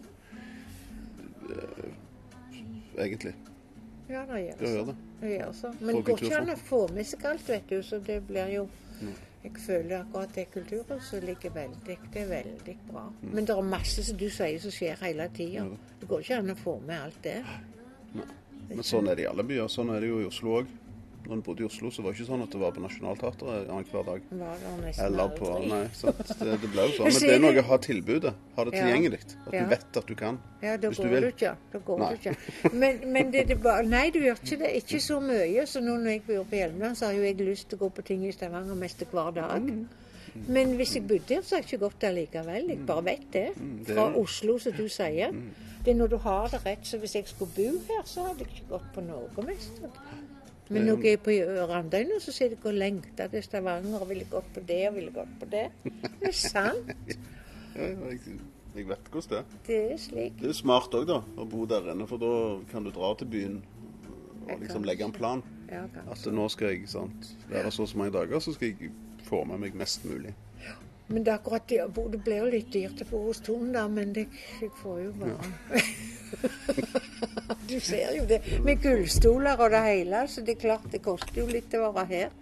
[1.49, 3.33] Eh, Egentlig.
[4.09, 4.69] Ja, det gjør Det det.
[4.75, 4.95] gjør det.
[5.21, 5.73] det gjør så.
[5.79, 7.81] Men det går ikke an å få med seg alt, vet du.
[7.83, 8.67] Så det blir jo
[9.43, 13.03] Jeg føler akkurat det kulturhuset ligger veldig Det er veldig bra.
[13.21, 15.63] Men det er masse som du sier som skjer hele tida.
[15.63, 15.69] Mm.
[15.71, 15.77] Ja.
[16.07, 17.39] Det går ikke an å få med alt det.
[18.69, 19.65] Men sånn er det i alle byer.
[19.67, 20.69] Sånn er det jo i Oslo òg.
[21.25, 23.67] Når en bodde i Oslo, så var det ikke sånn at det var på Nationaltheatret
[23.67, 24.29] annenhver dag.
[25.03, 25.51] Eller på.
[25.67, 26.21] Nei, sant.
[26.39, 27.11] Det, det ble jo sånn.
[27.11, 28.33] Men det er noe å ha tilbudet.
[28.55, 29.21] Ha det tilgjengelig.
[29.27, 30.39] At du vet at du kan.
[30.63, 31.27] Ja, da hvis du vil.
[31.27, 31.53] du ikke.
[31.75, 32.13] Da går Nei.
[32.13, 32.71] du ikke.
[32.71, 34.73] Men, men det, det bare, nei, du gjør ikke det.
[34.79, 35.67] Ikke så mye.
[35.67, 37.95] Så nå når jeg bor på Hjelmeland, så har jo jeg lyst til å gå
[37.99, 39.67] på ting i Stavanger mest hver dag.
[39.67, 40.06] Mm.
[40.47, 42.69] Men hvis jeg bodde her, så har jeg ikke gått der likevel.
[42.69, 43.47] Jeg bare vet det.
[43.57, 44.07] Mm, er Fra.
[44.21, 45.33] Oslo, som du sier.
[45.85, 46.87] Det er når du har det rett.
[46.87, 49.81] Så hvis jeg skulle bo her, så hadde jeg ikke gått på noe mest.
[50.69, 51.31] Men når jeg er på
[51.69, 54.97] Randøy nå, så sier jeg og lengter til Stavanger og ville gått på det og
[54.97, 55.69] ville gått på det.
[56.19, 56.91] Det er sant.
[57.77, 58.19] Ja, jeg,
[58.75, 59.57] jeg vet hvordan det er.
[59.67, 60.39] Det er slik.
[60.41, 62.07] Det er smart òg, da, å bo der inne.
[62.09, 62.31] For da
[62.71, 63.59] kan du dra til byen
[64.47, 65.43] og liksom legge en plan.
[65.71, 68.91] Ja, At nå skal jeg sant, være så og så mange dager, så skal jeg
[69.27, 70.33] få med meg mest mulig.
[71.07, 73.39] Men det er akkurat det å bo Det ble jo litt dyrt å bo hos
[73.45, 74.25] Tom, da, men det,
[74.59, 75.83] jeg får jo bare
[77.69, 78.41] Du ser jo det.
[78.63, 82.05] Med gullstoler og det hele, så det er klart det koster jo litt å være
[82.11, 82.35] her.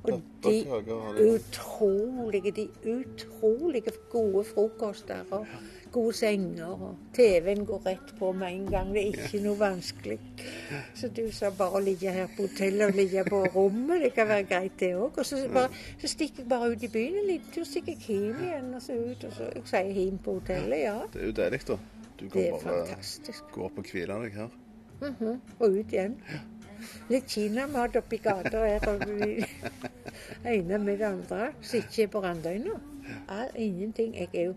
[0.00, 1.24] Og de de.
[1.28, 5.48] utrolige, de utrolige gode frokoster og
[5.92, 6.66] gode senger.
[6.88, 8.92] Og TV-en går rett på med en gang.
[8.94, 10.18] Det er ikke noe vanskelig.
[10.94, 14.28] Så du sa bare å ligge her på hotellet og ligge på rommet, det kan
[14.28, 15.18] være greit det òg.
[15.18, 15.68] Og så, bare,
[16.00, 18.82] så stikker jeg bare ut i byen en liten tur, stikker jeg hjem igjen og
[18.82, 19.24] så ut.
[19.30, 20.96] Og så jeg sier hjem på hotellet, ja.
[21.12, 21.78] Det er jo deilig, da.
[22.20, 23.44] Du Det kan er bare fantastisk.
[23.52, 24.50] gå opp og hvile deg her.
[25.00, 26.16] Mhm, Og ut igjen.
[27.10, 28.80] Litt kinamat oppi gata her.
[28.88, 29.44] og vi-
[30.44, 31.52] ene med det andre.
[31.60, 32.76] Sitter på Randøyna.
[33.56, 34.14] Ingenting.
[34.16, 34.54] Jeg er jo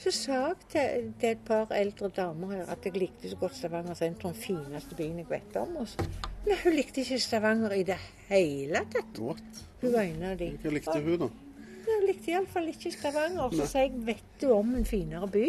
[0.00, 3.56] Så sa jeg til, til et par eldre damer her at jeg likte så godt
[3.58, 4.32] Stavanger sentrum.
[4.32, 5.74] Fineste byen jeg vet om.
[5.82, 6.06] Og så,
[6.46, 7.98] men hun likte ikke Stavanger i det
[8.30, 9.20] hele tatt.
[9.20, 9.64] What?
[9.82, 10.48] Hun av de.
[10.62, 11.28] Hva likte hun, da?
[11.84, 13.52] Hun likte iallfall ikke Stavanger.
[13.58, 15.44] Så sa jeg vet du om en finere by?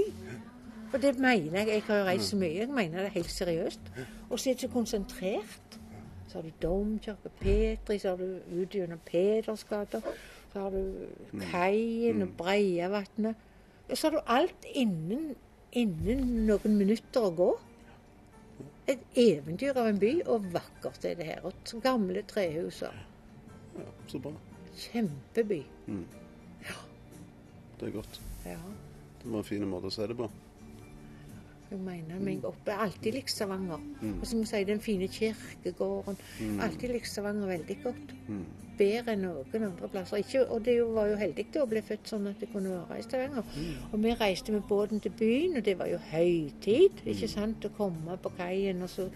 [0.91, 1.67] Og det mener jeg.
[1.77, 2.57] Jeg har jo reist så mye.
[2.59, 3.93] Jeg mener det helt seriøst.
[4.29, 5.77] Og så er det så konsentrert.
[6.27, 10.03] Så har du Domkirke, Petri, så har du ut gjennom Pedersgata.
[10.51, 13.47] Så har du Kaien og Breiavatnet.
[13.93, 15.35] Så har du alt innen,
[15.71, 17.49] innen noen minutter å gå.
[18.91, 21.43] Et eventyr av en by, og vakkert er det her.
[21.47, 22.95] Og gamle trehuser.
[23.77, 24.31] Ja, så bra.
[24.77, 25.61] Kjempeby.
[27.79, 28.21] Det er godt.
[28.45, 28.59] Ja.
[29.21, 30.29] Det var en fin måte å si det på.
[31.71, 32.73] Jeg mener meg oppe.
[32.73, 33.83] Jeg alltid likt Stavanger.
[34.19, 36.17] Og som jeg sier, den fine kirkegården.
[36.63, 38.15] Alltid likt Stavanger veldig godt.
[38.81, 40.23] Bedre enn noen andre plasser.
[40.23, 43.05] Ikke, og det var jo heldig å bli født sånn at jeg kunne være i
[43.05, 43.53] Stavanger.
[43.91, 47.05] Og vi reiste med båten til byen, og det var jo høytid.
[47.13, 47.67] Ikke sant?
[47.69, 49.07] Å komme på kaien og så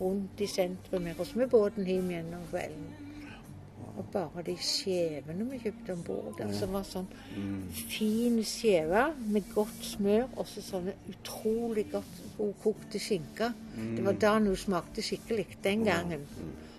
[0.00, 2.90] rundt i sentrum her, og så med båten hjem igjen om kvelden.
[4.00, 6.46] Og bare de skjevene vi kjøpte om bord ja.
[6.56, 7.08] som var sånn
[7.90, 9.02] fin skjeve
[9.34, 13.52] med godt smør og så sånne utrolig godt godkokte skinker.
[13.98, 16.24] Det var da hun smakte skikkelig den gangen.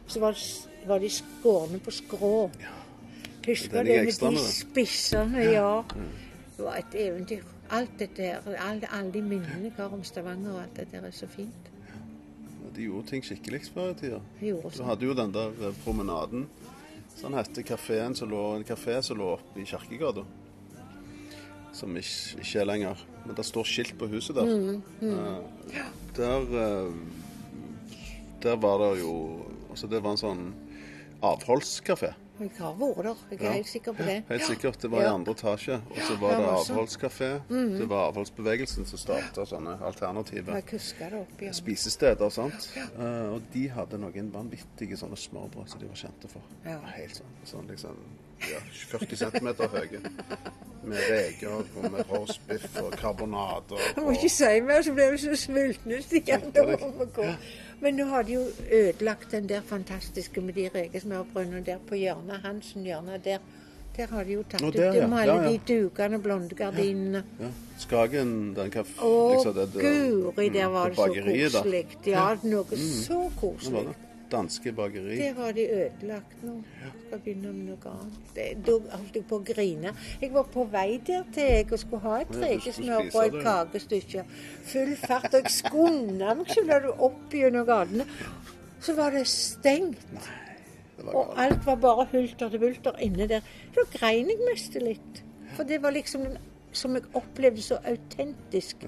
[0.08, 2.50] Så var, det- var de skårne på skrå.
[3.46, 5.84] Husker Det med de spissene, ja.
[6.58, 7.44] Det var et eventyr.
[7.72, 11.08] Alt dette her, alle, alle de minnene jeg har om Stavanger og alt dette her
[11.08, 11.70] er så fint.
[12.76, 14.20] De gjorde ting skikkelig før i tida.
[14.42, 16.46] Du hadde jo den der eh, promenaden.
[17.18, 20.24] Sånn hette kafeen som lå, en kafé som lå oppe i Kirkegata.
[21.76, 23.04] Som ikke, ikke er lenger.
[23.26, 24.54] Men det står skilt på huset der.
[25.02, 25.82] Eh,
[26.18, 26.94] der eh,
[28.42, 30.40] Der var det jo Altså, det var en sånn
[31.24, 32.13] avholdskafé.
[32.41, 33.51] Jeg har vært der, jeg er Ja.
[33.53, 34.24] helt sikker på det.
[34.30, 34.82] Helt sikkert.
[34.82, 35.76] Det var i andre etasje.
[35.91, 36.45] Og så var Ja, det
[37.49, 37.78] Mm -hmm.
[37.78, 40.51] Det var avholdsbevegelsen som starta sånne alternative
[41.22, 41.53] oppi her.
[41.53, 42.30] spisesteder.
[42.30, 42.74] sant?
[42.99, 46.41] Eh, og de hadde noen vanvittige sånne smørbrød som de var kjente for.
[46.65, 46.78] Ja.
[46.95, 47.95] Helt sånn, sånn liksom
[48.39, 50.01] ja, 40 cm høye.
[50.84, 53.78] Med reker og med roastbiff og karbonader.
[53.95, 56.01] Jeg må ikke si mer, så blir vi så sultne.
[57.82, 62.44] Men nå har de jo ødelagt den der fantastiske med de rekesmørbrødene der på hjørnet.
[62.44, 63.42] Hansen-hjørnet der.
[63.98, 65.08] Der har de jo tatt ut ja.
[65.08, 65.50] med alle Ja, ja.
[65.50, 67.24] de dukene, blonde gardinene.
[67.40, 68.94] ja, Skagen, den kaffe...
[69.02, 71.86] Å, liksom guri, der mm, var det det så koselig.
[72.06, 74.11] Ja, noe så Hva var koselig.
[74.32, 75.16] Danske bakeri.
[75.18, 76.54] Det har de ødelagt nå.
[77.08, 78.20] Skal begynne med noe annet.
[78.36, 79.94] Det- Da holdt jeg på å grine.
[80.22, 84.24] Jeg var på vei der til jeg og skulle ha et rekesmørbrød og et kakestykke.
[84.66, 85.26] Full fart.
[85.34, 88.06] Og jeg skunda meg ikke da du opp gjennom gatene.
[88.80, 89.98] Så var det stengt.
[90.98, 93.42] Det var Og alt var bare hulter til bulter inne der.
[93.76, 95.24] Da grein jeg mest litt.
[95.56, 96.38] For det var liksom
[96.72, 98.86] som jeg opplevde så autentisk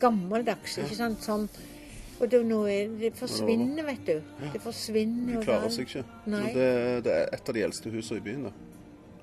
[0.00, 0.78] gammeldags.
[0.78, 1.18] ikke sant?
[1.24, 1.48] Sånn.
[2.20, 4.20] Og det, nå er, det forsvinner, vet du.
[4.54, 5.36] Det forsvinner.
[5.36, 6.04] De klarer seg ikke.
[6.32, 6.46] Nei.
[6.54, 6.68] Det,
[7.04, 8.46] det er et av de eldste husene i byen.
[8.48, 8.52] da.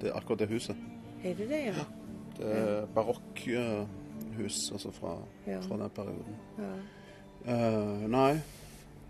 [0.02, 0.76] Det er akkurat det huset.
[1.24, 1.86] Er det det, ja?
[2.38, 5.18] Det er barokkhus altså fra,
[5.48, 5.60] Ja.
[5.62, 6.36] fra den perioden.
[6.58, 6.74] ja.
[7.44, 8.40] Uh, nei,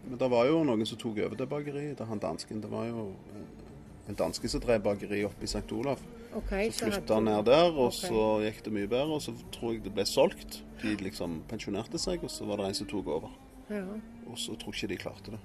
[0.09, 1.97] Men det var jo noen som tok over det bakeriet.
[1.97, 3.03] Det, han dansken, det var jo
[3.35, 5.71] eh, en danske som drev bakeri oppe i St.
[5.71, 5.99] Olav.
[6.35, 9.13] Okay, Så flytta han ned der, og så gikk det mye bedre.
[9.15, 10.63] Og så tror jeg det ble solgt.
[10.81, 13.29] De liksom pensjonerte seg, og så var det en som tok over.
[13.69, 13.85] Ja.
[14.27, 15.39] Og så tror jeg ikke de klarte det.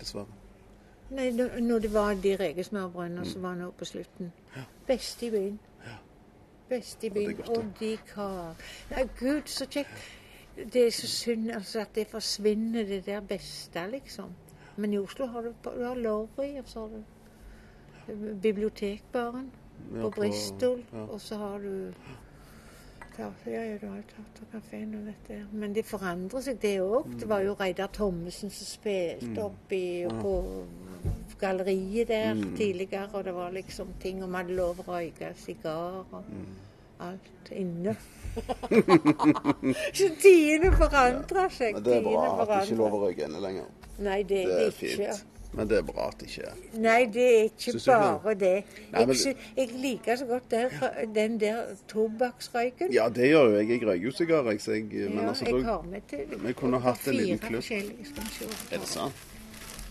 [0.00, 0.26] Dessverre.
[1.10, 1.30] Nei,
[1.60, 4.32] når det var de rekesmørbrødene, så var nå på slutten.
[4.86, 5.58] Best i byen.
[6.68, 7.40] Best i byen.
[7.48, 8.56] Og de kar...
[8.90, 10.02] Nei, gud, så kjekt.
[10.58, 14.34] Det er så synd altså, at det forsvinner, det der beste, liksom.
[14.76, 19.50] Men i Oslo har du, du har Lorry, og så har du Bibliotekbaren
[19.94, 20.98] Ja, på Bristol, ja.
[20.98, 21.92] og så har du
[23.18, 25.38] ja, ja, ja, du har jo Teaterkafeen og dette.
[25.52, 27.08] Men det forandrer seg, det òg.
[27.20, 29.82] Det var jo Reidar Thommessen som spilte oppi
[30.20, 30.34] på
[31.40, 36.22] galleriet der tidligere, og det var liksom ting om hadde lov å røyke sigar og
[37.00, 37.94] alt inne.
[39.98, 41.74] Så tidene forandrer seg.
[41.78, 43.68] Men det er bra at det ikke er lov å røyke inne lenger.
[43.98, 45.12] Nei, det Det er det ikke.
[45.12, 45.37] fint.
[45.52, 46.56] Men det er bra at det ikke er.
[46.76, 48.64] Nei, det er ikke bare det.
[48.92, 50.68] Nei, Jeg, men- sy jeg liker så godt der,
[51.14, 52.92] den der tobakksrøyken.
[52.92, 53.68] Ja, det gjør jo jeg.
[53.70, 54.92] Jeg røyker jo sigarer, jeg.
[54.92, 57.64] Jeg men altså, jeg har med til vi kunne hatt en liten klubb.
[58.72, 59.14] er det sant?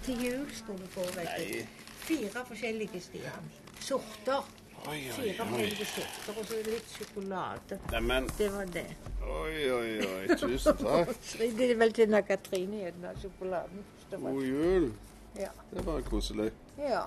[0.05, 1.65] Til jul skulle du få, vet du.
[2.07, 3.41] Fire forskjellige stier.
[3.79, 4.45] Sorter.
[4.87, 5.35] Oi, oi, Fire oi.
[5.37, 7.79] forskjellige sorter, og så litt sjokolade.
[7.91, 8.85] Neimen, Det var det.
[9.25, 10.37] oi, oi, oi.
[10.37, 11.11] Tusen takk.
[11.57, 13.83] Det er vel til Katrine igjen, da, sjokoladen.
[14.11, 14.91] God jul.
[15.39, 15.49] Ja.
[15.73, 16.51] Det var koselig.
[16.77, 17.01] ja.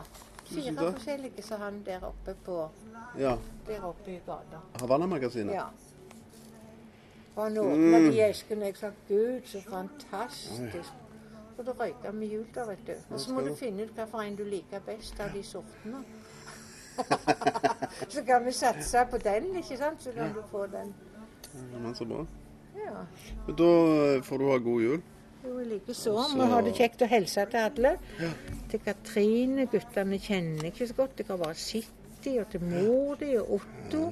[0.51, 2.69] Fire forskjellige som han der oppe på
[3.19, 3.37] Ja.
[3.67, 4.59] Der oppe i gata.
[4.81, 5.55] Havanna-magasinet.
[5.55, 5.65] Ja.
[7.37, 8.11] Og åpna Mm.
[8.11, 10.93] de eskene, jeg sa gud, så fantastisk.
[11.59, 12.93] Og da røyka vi jul da, vet du.
[13.15, 16.05] Og så må du finne ut hvilken en du liker best av de sortene.
[18.09, 20.03] så kan vi satse på den, ikke sant?
[20.03, 20.95] Så kan du få den.
[21.73, 22.27] Ja, Men så bra.
[22.77, 23.05] Ja.
[23.47, 25.03] Men da får du ha god jul.
[25.45, 26.15] Jo, likeså.
[26.37, 27.95] Vi har det kjekt å hilse til alle.
[28.71, 29.67] Til Katrine.
[29.73, 31.23] Guttene kjenner ikke så godt.
[31.23, 34.11] Jeg har bare sett dem, og til mor di og Otto.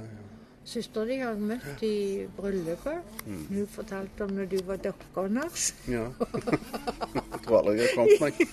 [0.68, 3.12] Søstera de har møtt i bryllupet.
[3.24, 3.44] Mm.
[3.48, 5.68] Hun fortalte om når du var dokka hennes.
[5.88, 6.02] Ja.
[6.18, 8.42] jeg tror aldri jeg kommet meg.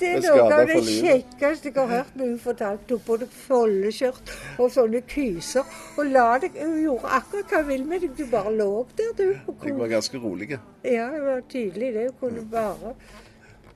[0.00, 2.96] Det er noe av det kjekkeste jeg har hørt når hun fortalte.
[2.98, 5.78] om både foldeskjørt og sånne kyser.
[5.94, 8.18] Og la deg, hun gjorde akkurat hva hun ville med deg.
[8.18, 9.26] Du bare lå der, du.
[9.46, 10.50] Og Jeg var ganske rolig.
[10.82, 12.08] Ja, det var tydelig det.
[12.10, 12.96] Hun kunne bare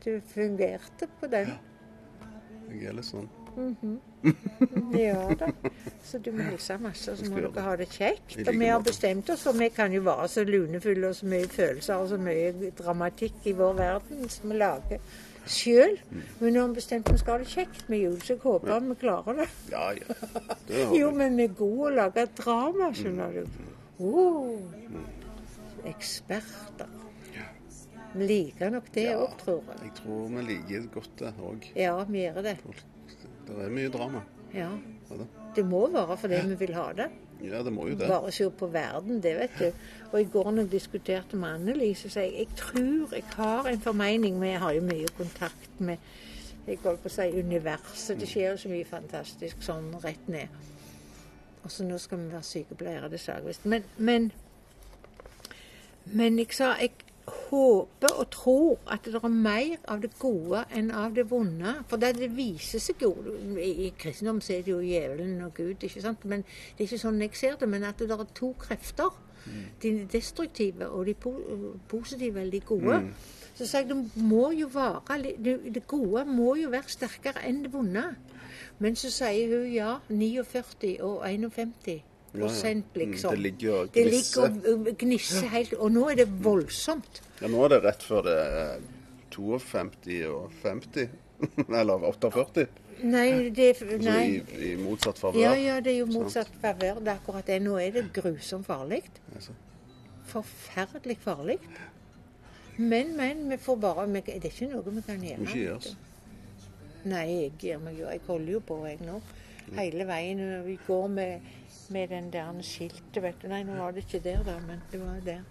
[0.03, 1.55] Du fungerte på den.
[1.55, 2.31] Ja.
[2.75, 3.31] Jeg er litt sånn.
[4.99, 5.49] Ja da.
[6.05, 8.37] Så du må hilse masse, så må dere ha det kjekt.
[8.47, 11.49] Og vi har bestemt oss, for vi kan jo være så lunefulle og så mye
[11.51, 15.01] følelser og så mye dramatikk i vår verden som vi lager
[15.47, 15.95] sjøl.
[16.41, 18.81] Men nå har vi bestemt vi skal ha det kjekt med jul, så jeg håper
[18.89, 19.49] vi klarer det.
[19.71, 20.19] Ja, ja.
[20.67, 23.61] Det Jo, men vi er gode å lage drama, skjønner du.
[24.03, 24.59] Oh,
[25.87, 26.91] eksperter.
[28.17, 29.27] Vi liker nok det Ja.
[29.39, 29.79] tror jeg.
[29.83, 31.65] Jeg tror vi liker godt det òg.
[31.77, 32.57] Ja, vi gjør det.
[33.47, 34.23] Det er mye drama.
[34.55, 34.71] Ja.
[35.57, 37.07] Det må være fordi vi vil ha det.
[37.45, 38.09] ja, det må jo det.
[38.09, 39.71] Bare se på verden, det vet du.
[40.13, 43.81] Og i går når jeg diskuterte med Annelise, sa jeg jeg tror jeg har en
[43.81, 45.97] formening, men jeg har jo mye kontakt med
[46.67, 48.19] jeg holdt på å si universet.
[48.19, 50.65] Det skjer jo så mye fantastisk sånn rett ned.
[51.63, 53.67] Og så nå skal vi være sykepleiere, det sa jeg visst.
[53.71, 54.33] Men, men,
[56.11, 60.91] men jeg sa jeg håper og tror at det er mer av det gode enn
[60.95, 61.75] av det vonde.
[61.91, 63.13] For det, det viser seg jo
[63.59, 66.25] I kristendom så er det jo djevelen og Gud, ikke sant?
[66.25, 67.69] Men det er ikke sånn jeg ser det.
[67.71, 69.23] Men at det er to krefter.
[69.83, 71.15] De destruktive og de
[71.89, 72.97] positive eller de gode.
[73.55, 77.73] Så sa jeg det må jo være det gode må jo være sterkere enn det
[77.73, 78.09] vonde.
[78.83, 79.97] Men så sier hun ja.
[80.11, 82.03] 49 og 51
[82.33, 83.31] prosent, Mm, liksom.
[83.31, 87.23] Det ligger og Det ligger og gnisser helt Og nå er det voldsomt.
[87.41, 88.81] Ja, nå er det rett før det er
[89.31, 91.09] 52 og 50.
[91.81, 92.67] Eller 48.
[93.03, 94.41] Nei, det Så Nei.
[94.41, 95.41] i, i motsatt favør.
[95.41, 97.01] Ja, ja, det er jo motsatt favør.
[97.01, 97.61] Det er akkurat det.
[97.63, 99.03] Nå er det grusomt farlig.
[99.35, 99.53] Altså,
[100.27, 101.59] Forferdelig farlig.
[102.77, 105.43] Men, men, vi får bare vi, Det er ikke noe vi kan gjøre.
[105.43, 105.97] Ikke gi.
[107.07, 108.09] Nei, jeg gir meg jo.
[108.11, 109.21] Jeg holder jo på, jeg nå.
[109.77, 110.41] Hele veien.
[110.41, 111.53] når Vi går med,
[111.91, 113.49] med den der skiltet, vet du.
[113.49, 115.45] Nei, nå var det ikke der, da, men det var der.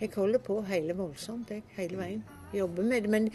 [0.00, 1.62] Jeg holder på hele voldsomt, jeg.
[1.76, 2.24] Hele veien.
[2.54, 3.10] Jobber med det.
[3.10, 3.30] Men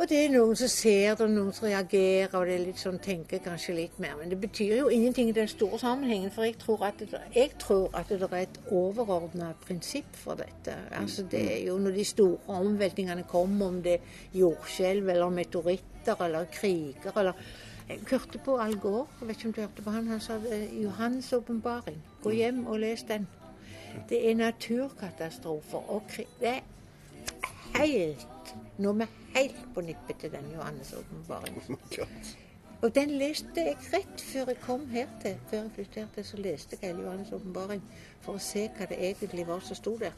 [0.00, 2.78] og det er noen som ser det, og noen som reagerer, og det er litt
[2.80, 4.14] sånn, tenker kanskje litt mer.
[4.16, 7.50] Men det betyr jo ingenting i den store sammenhengen, for jeg tror at det, jeg
[7.60, 10.76] tror at det er et overordna prinsipp for dette.
[10.96, 16.24] Altså Det er jo når de store omveltningene kommer, om det er jordskjelv eller meteoritter
[16.24, 17.44] eller kriger eller
[17.90, 20.34] Jeg hørte på Al Gore, jeg vet ikke om du hørte på han, han sa
[20.34, 21.96] Johans Johannes' åpenbaring.
[22.22, 23.26] Gå hjem og les den.
[24.08, 26.28] Det er naturkatastrofer og krig.
[26.40, 26.60] Det er
[27.74, 31.62] helt Nå er vi helt på nippet til den Johannes' åpenbaring.
[32.00, 32.86] Oh.
[32.86, 35.34] Og den leste jeg rett før jeg kom her til.
[35.50, 37.82] Før jeg flytterte, så leste jeg hele Johannes' åpenbaring
[38.20, 40.16] for å se hva det egentlig var som sto der.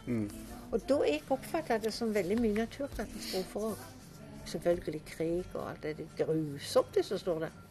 [0.70, 3.82] Og da jeg oppfatta det som veldig mye naturkatastrofer òg.
[4.44, 7.61] Selvfølgelig krig og alt det, det grusomt det som står der.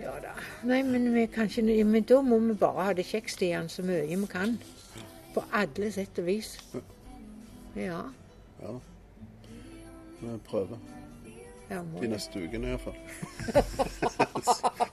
[0.00, 0.34] Ja da.
[0.62, 3.82] Nei, men, vi kan ikke, men da må vi bare ha det kjekt, Stian, så
[3.82, 4.58] mye vi kan.
[5.34, 6.54] På alle sett og vis.
[7.76, 8.02] Ja.
[8.62, 8.76] Ja.
[10.20, 10.78] Vi prøver.
[11.70, 12.96] ja De neste ukene iallfall.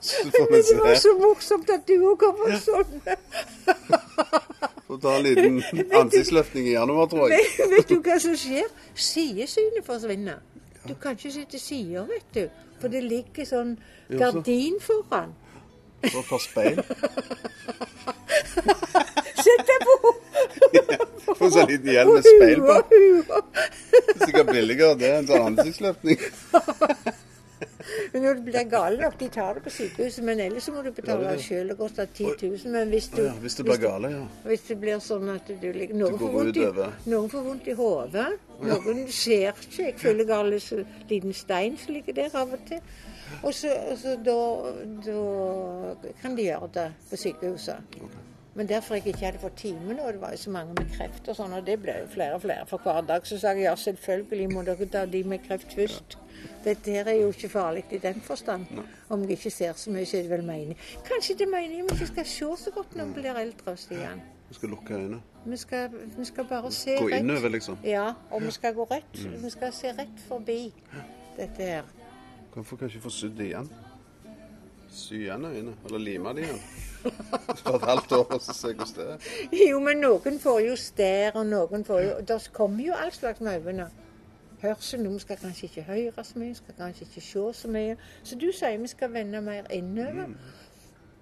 [0.00, 3.00] Så får vi Men det var så morsomt at du òg kom med sånn.
[4.86, 5.62] Får ta en liten
[6.00, 7.42] ansiktsløftning i januar, tror jeg.
[7.58, 8.68] Vet, vet du hva som skjer?
[8.94, 10.44] Sidesynet forsvinner.
[10.86, 12.44] Du kan ikke sitte sider, vet du.
[12.80, 13.76] For det ligger sånn
[14.10, 15.34] gardin foran.
[16.06, 16.82] For et par speil.
[19.46, 20.12] Sett deg på!
[21.36, 22.74] Få en sånn liten hjelm med speil på.
[24.24, 26.18] Sikkert billigere det enn sånn ansiktsløftning.
[28.12, 30.82] Men når du blir gal nok, de tar det på sykehuset, men ellers så må
[30.84, 31.68] du betale Ja, sjøl.
[31.72, 32.72] Det koster 10 000.
[32.74, 34.22] Men hvis du, ja, hvis det blir gale, ja.
[34.44, 36.32] hvis det blir sånn at du ligger Noen, får
[37.48, 38.28] vondt i, i hodet.
[38.62, 39.82] Noen ser ikke.
[39.90, 42.80] Jeg føler gal en liten- stein som ligger der av og til.
[43.42, 44.38] Og så, og så da,
[45.06, 47.98] da kan de gjøre det på sykehuset.
[48.56, 51.26] Men derfor jeg ikke hadde fått time nå, det var jo så mange med kreft
[51.28, 53.66] og sånn, og det ble jo flere og flere for hver dag, så sa jeg
[53.66, 56.16] ja, selvfølgelig må dere ta de med kreft først.
[56.64, 58.64] Dette her er jo ikke farlig i den forstand.
[59.12, 60.80] Om jeg ikke ser så mye, så er det vel meningen.
[61.04, 64.24] Kanskje det er meningen vi ikke skal se så godt når vi blir eldre, Stian.
[64.48, 65.20] Vi skal lukke øynene.
[65.46, 67.20] Vi skal, vi skal bare se Gå rett.
[67.20, 67.78] innover, liksom.
[67.84, 69.18] Ja, og vi skal gå rett.
[69.42, 70.72] Vi skal se rett forbi
[71.36, 71.82] dette her.
[72.54, 73.70] Hvorfor kan ikke få sydd det igjen?
[74.88, 75.74] Sy igjen øynene.
[75.84, 76.60] Eller lime det igjen.
[77.64, 79.30] For et halvt år, og så se hvordan det er.
[79.70, 83.40] Jo, men noen får jo stær, og noen får jo Det kommer jo all slags
[83.40, 83.88] øynene.
[84.62, 87.96] Hørsel, noen skal kanskje ikke høre så mye, skal kanskje ikke se så mye.
[88.24, 90.32] Så du sier vi skal vende mer innover.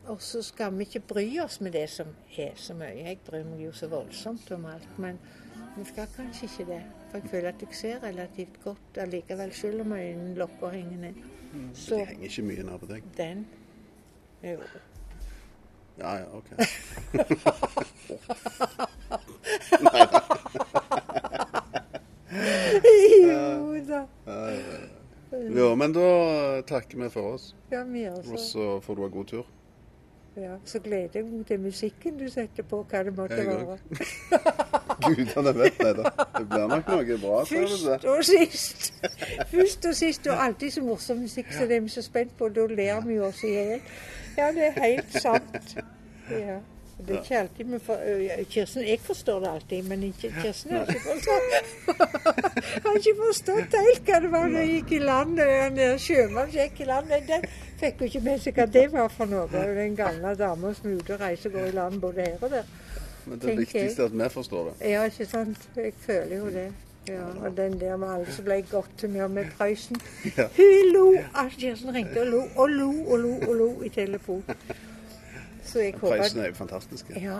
[0.06, 2.06] Og så skal vi ikke bry oss med det som
[2.38, 2.92] er så mye.
[3.06, 5.18] Jeg bryr meg jo så voldsomt om alt, men
[5.76, 6.80] vi skal kanskje ikke det.
[7.10, 10.98] For jeg føler at jeg ser relativt godt allikevel, selv om øynene lukker og henger
[10.98, 11.22] ned.
[11.74, 13.02] Så Det henger ikke mye nær på deg.
[13.16, 13.46] den
[14.42, 14.58] Jo.
[15.98, 16.48] Ja, ja, OK.
[23.24, 24.06] Jo da.
[25.56, 27.54] Jo, men da takker vi for oss.
[27.70, 29.44] Ja, vi Og så får du ha god tur.
[30.36, 33.78] Ja, så gleder jeg meg til musikken du setter på, hva det måtte Jeg være.
[35.04, 35.92] Gudene vet det.
[36.00, 36.10] da.
[36.38, 37.44] Det blir nok noe bra.
[37.46, 38.94] Først og sist.
[39.52, 42.48] Først og sist, og alltid så morsom musikk, så det er vi så spent på.
[42.48, 43.80] Da ler vi oss i hjel.
[44.36, 45.74] Ja, det er helt sant.
[46.30, 46.56] Ja.
[46.98, 47.98] Det er ikke alltid vi for,
[48.50, 52.20] Kirsten, jeg forstår det alltid, men ikke Kirsten har ikke forstått
[52.86, 55.36] Har ikke forstått helt hva det var da gikk i land.
[55.36, 57.10] Den der sjømann som gikk i land.
[57.28, 57.44] Den
[57.82, 59.50] fikk jo ikke med seg hva det var for noe.
[59.50, 62.54] Den gamle dama som er ute og reiser og går i land både her og
[62.54, 62.72] der.
[63.26, 64.90] Men det er er at vi forstår det.
[64.94, 65.68] Ja, ikke sant.
[65.76, 66.68] Jeg føler jo det.
[67.08, 69.96] Ja, og den der med alle som ble i godt humør med Prøysen.
[70.36, 70.46] Ja.
[70.56, 71.06] Hun lo!
[71.34, 74.44] Altså, Kirsten ringte og lo og lo og lo og lo i telefon.
[75.64, 77.10] Så jeg håper Prøysen er jo fantastisk.
[77.16, 77.38] Ja,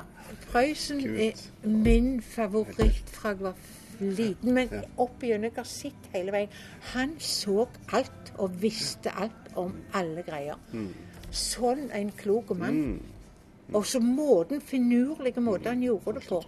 [0.50, 1.32] Prøysen er
[1.64, 3.54] min favoritt fra jeg var
[4.00, 4.54] liten.
[4.54, 4.80] Men Ja.
[4.98, 6.48] opp igjennom, jeg har sett hele veien.
[6.94, 10.58] Han så alt og visste alt om alle greier.
[11.30, 13.00] Sånn en klok mann.
[13.72, 16.42] Og så måten, finurlige måten han gjorde det på.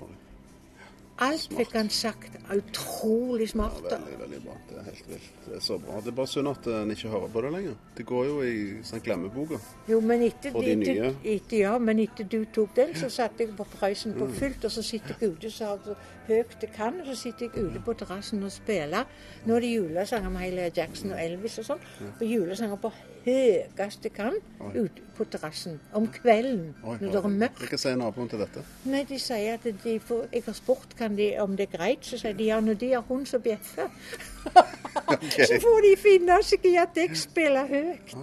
[1.19, 2.35] Alt fikk han sagt.
[2.53, 3.83] Utrolig smart.
[3.91, 4.57] Ja, veldig, veldig bra.
[4.77, 5.29] Det er helt vilt.
[5.47, 6.01] Det er så bra.
[6.05, 7.77] Det er bare synd at en ikke hører på det lenger.
[7.97, 9.57] Det går jo i sånn glemmeboka.
[9.89, 11.14] Jo, men etter, Og de nye?
[11.24, 14.74] etter, ja, men etter du tok den, så satte jeg på Prøysen på fullt, og
[14.74, 15.70] så sitter jeg ute så
[16.29, 19.09] høyt jeg kan, og så sitter jeg ute på terrassen og spiller.
[19.47, 22.93] Nå er det julesanger med Hailey Jackson og Elvis og sånn, og julesanger på
[23.24, 24.37] høyest jeg kan
[24.74, 27.64] ute på terrassen om kvelden Oi, når det er mørkt.
[27.72, 28.62] Hva sier naboen til dette?
[28.85, 32.05] Nei, de sier at de får, Jeg har spurt kan de, om det er greit,
[32.05, 33.89] så sier de ja, når de har hund som bjeffer.
[35.36, 38.14] Så får de finne seg i at jeg spiller høyt.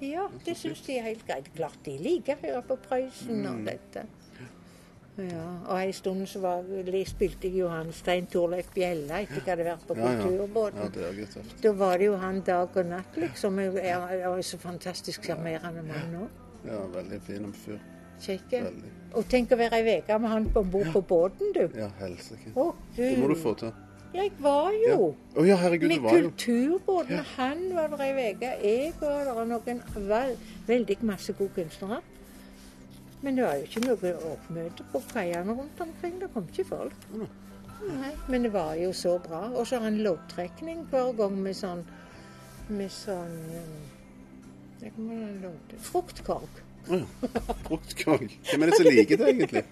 [0.00, 1.50] Ja, det syns de er helt greit.
[1.56, 4.06] Klart de liker å høre på Prøysen og dette.
[5.20, 6.62] Ja, og en stund så var,
[7.04, 10.12] spilte jeg jo han Stein Torleif Bjella etter jeg hadde vært på Ja, ja.
[10.14, 11.50] ja Kulturbåten.
[11.60, 13.58] Da var det jo han dag og natt, liksom.
[13.60, 16.28] Jeg er, er så fantastisk sjarmerende mann nå.
[16.64, 17.80] Ja, veldig fin fyr.
[18.20, 18.62] Kjekke.
[18.70, 18.94] Veldig.
[19.16, 21.62] Og tenk å være ei uke med han om bord på båten, du.
[21.76, 22.52] Ja, helsike.
[22.54, 23.72] Å, Det må du få til.
[24.14, 24.94] Jeg var Ja.
[24.94, 25.14] jo.
[25.46, 27.18] Ja, herregud, Med var jo kulturbåten.
[27.36, 28.52] Han var der ei uke.
[28.62, 30.36] Jeg var der, noen vel,
[30.66, 32.00] veldig masse gode kunstnere.
[33.22, 36.20] Men det var jo ikke noe oppmøte på kaiene rundt omkring.
[36.20, 36.94] Det kom ikke folk.
[37.80, 39.48] Nei, men det var jo så bra.
[39.54, 41.84] Og så har han loddtrekning hver gang med sånn
[42.70, 43.38] Med sånn
[44.82, 44.90] eh.
[45.78, 46.60] Fruktkorg.
[46.88, 46.98] Ja.
[47.66, 48.30] Fruktkorg.
[48.50, 49.62] Hvem er det som liker det, egentlig?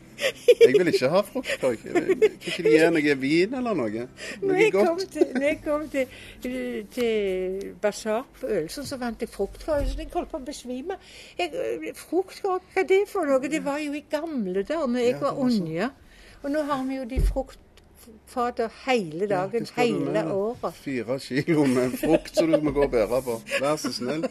[0.60, 1.78] Jeg vil ikke ha fruktkorg.
[1.82, 4.04] Kan ikke de gi noe vin eller noe?
[4.42, 5.06] Når Noe kom godt?
[5.14, 6.06] til, når jeg kom til,
[6.94, 9.86] til basar på Ølsund, så vant jeg fruktkorg.
[9.88, 10.98] Så jeg holdt på å besvime.
[11.38, 13.40] Jeg, fruktkorg, hva er det for noe?
[13.50, 15.90] Det var jo i gamle dager da jeg Ja, var det unge.
[16.44, 20.74] Og nå har vi jo de fruktfater hele dagen, ja, hele året.
[20.84, 23.40] Fire kilo med frukt som du må gå og bære på.
[23.58, 24.28] Vær så snill.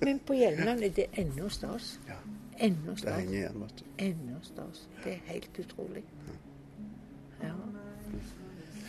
[0.00, 2.00] Men på Hjelmeland er det ennå stas.
[2.08, 2.14] Ja.
[2.58, 3.14] Ennå Det stas.
[3.18, 3.84] henger igjen, vet du.
[4.04, 4.88] Ennå stas.
[5.04, 6.04] Det er helt utrolig.
[7.42, 7.52] Ja.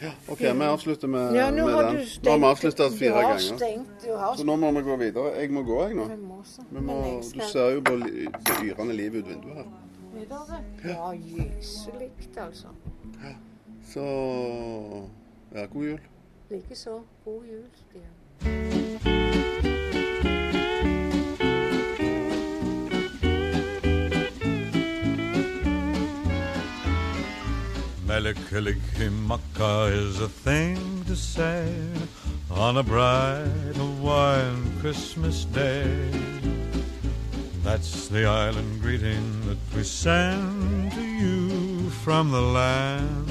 [0.02, 2.06] Ja, OK, vi avslutter med, Ja, nå med har den.
[2.06, 3.58] Stengt, Nå har vi avslutta fire Du har ganger.
[3.58, 3.90] stengt.
[4.06, 5.32] Du har Så nå må vi gå videre.
[5.40, 6.06] Jeg må gå, jeg nå.
[6.06, 6.62] Vi må så.
[6.72, 8.28] Vi må, Men du ser jo på det
[8.64, 9.66] yrende livet ut vinduet her.
[10.14, 10.60] videre.
[10.86, 12.68] Ja, gyselig, altså.
[13.90, 14.04] Så
[15.56, 16.00] ja, god jul.
[16.50, 17.02] Likeså.
[17.26, 18.17] God jul, Stian.
[28.18, 31.72] Melikilikimaka is a thing to say
[32.50, 36.10] on a bright Hawaiian Christmas day.
[37.64, 43.30] That's the island greeting that we send to you from the land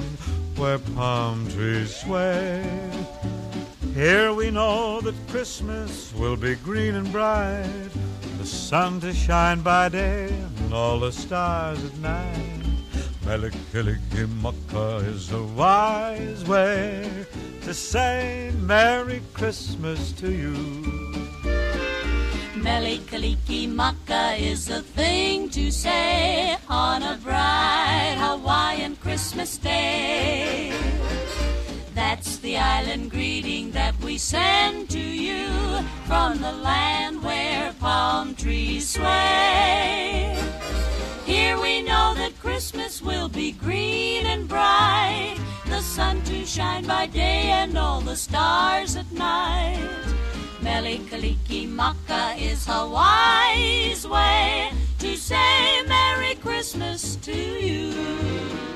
[0.55, 2.63] where palm trees sway.
[3.93, 7.91] Here we know that Christmas will be green and bright,
[8.39, 10.29] the sun to shine by day
[10.61, 12.56] and all the stars at night.
[13.27, 17.27] Melikilikimaka is a wise way
[17.63, 20.55] to say Merry Christmas to you.
[22.55, 30.73] Melikaliki Maka is a thing to say on a bright Hawaiian Christmas day.
[31.97, 35.49] That's the island greeting that we send to you
[36.07, 40.39] from the land where palm trees sway.
[41.27, 47.07] Here we know that Christmas will be green and bright, the sun to shine by
[47.07, 49.77] day and all the stars at night.
[50.61, 54.71] Melikaliki Maka is Hawaii's way
[55.01, 58.76] to say Merry Christmas to you.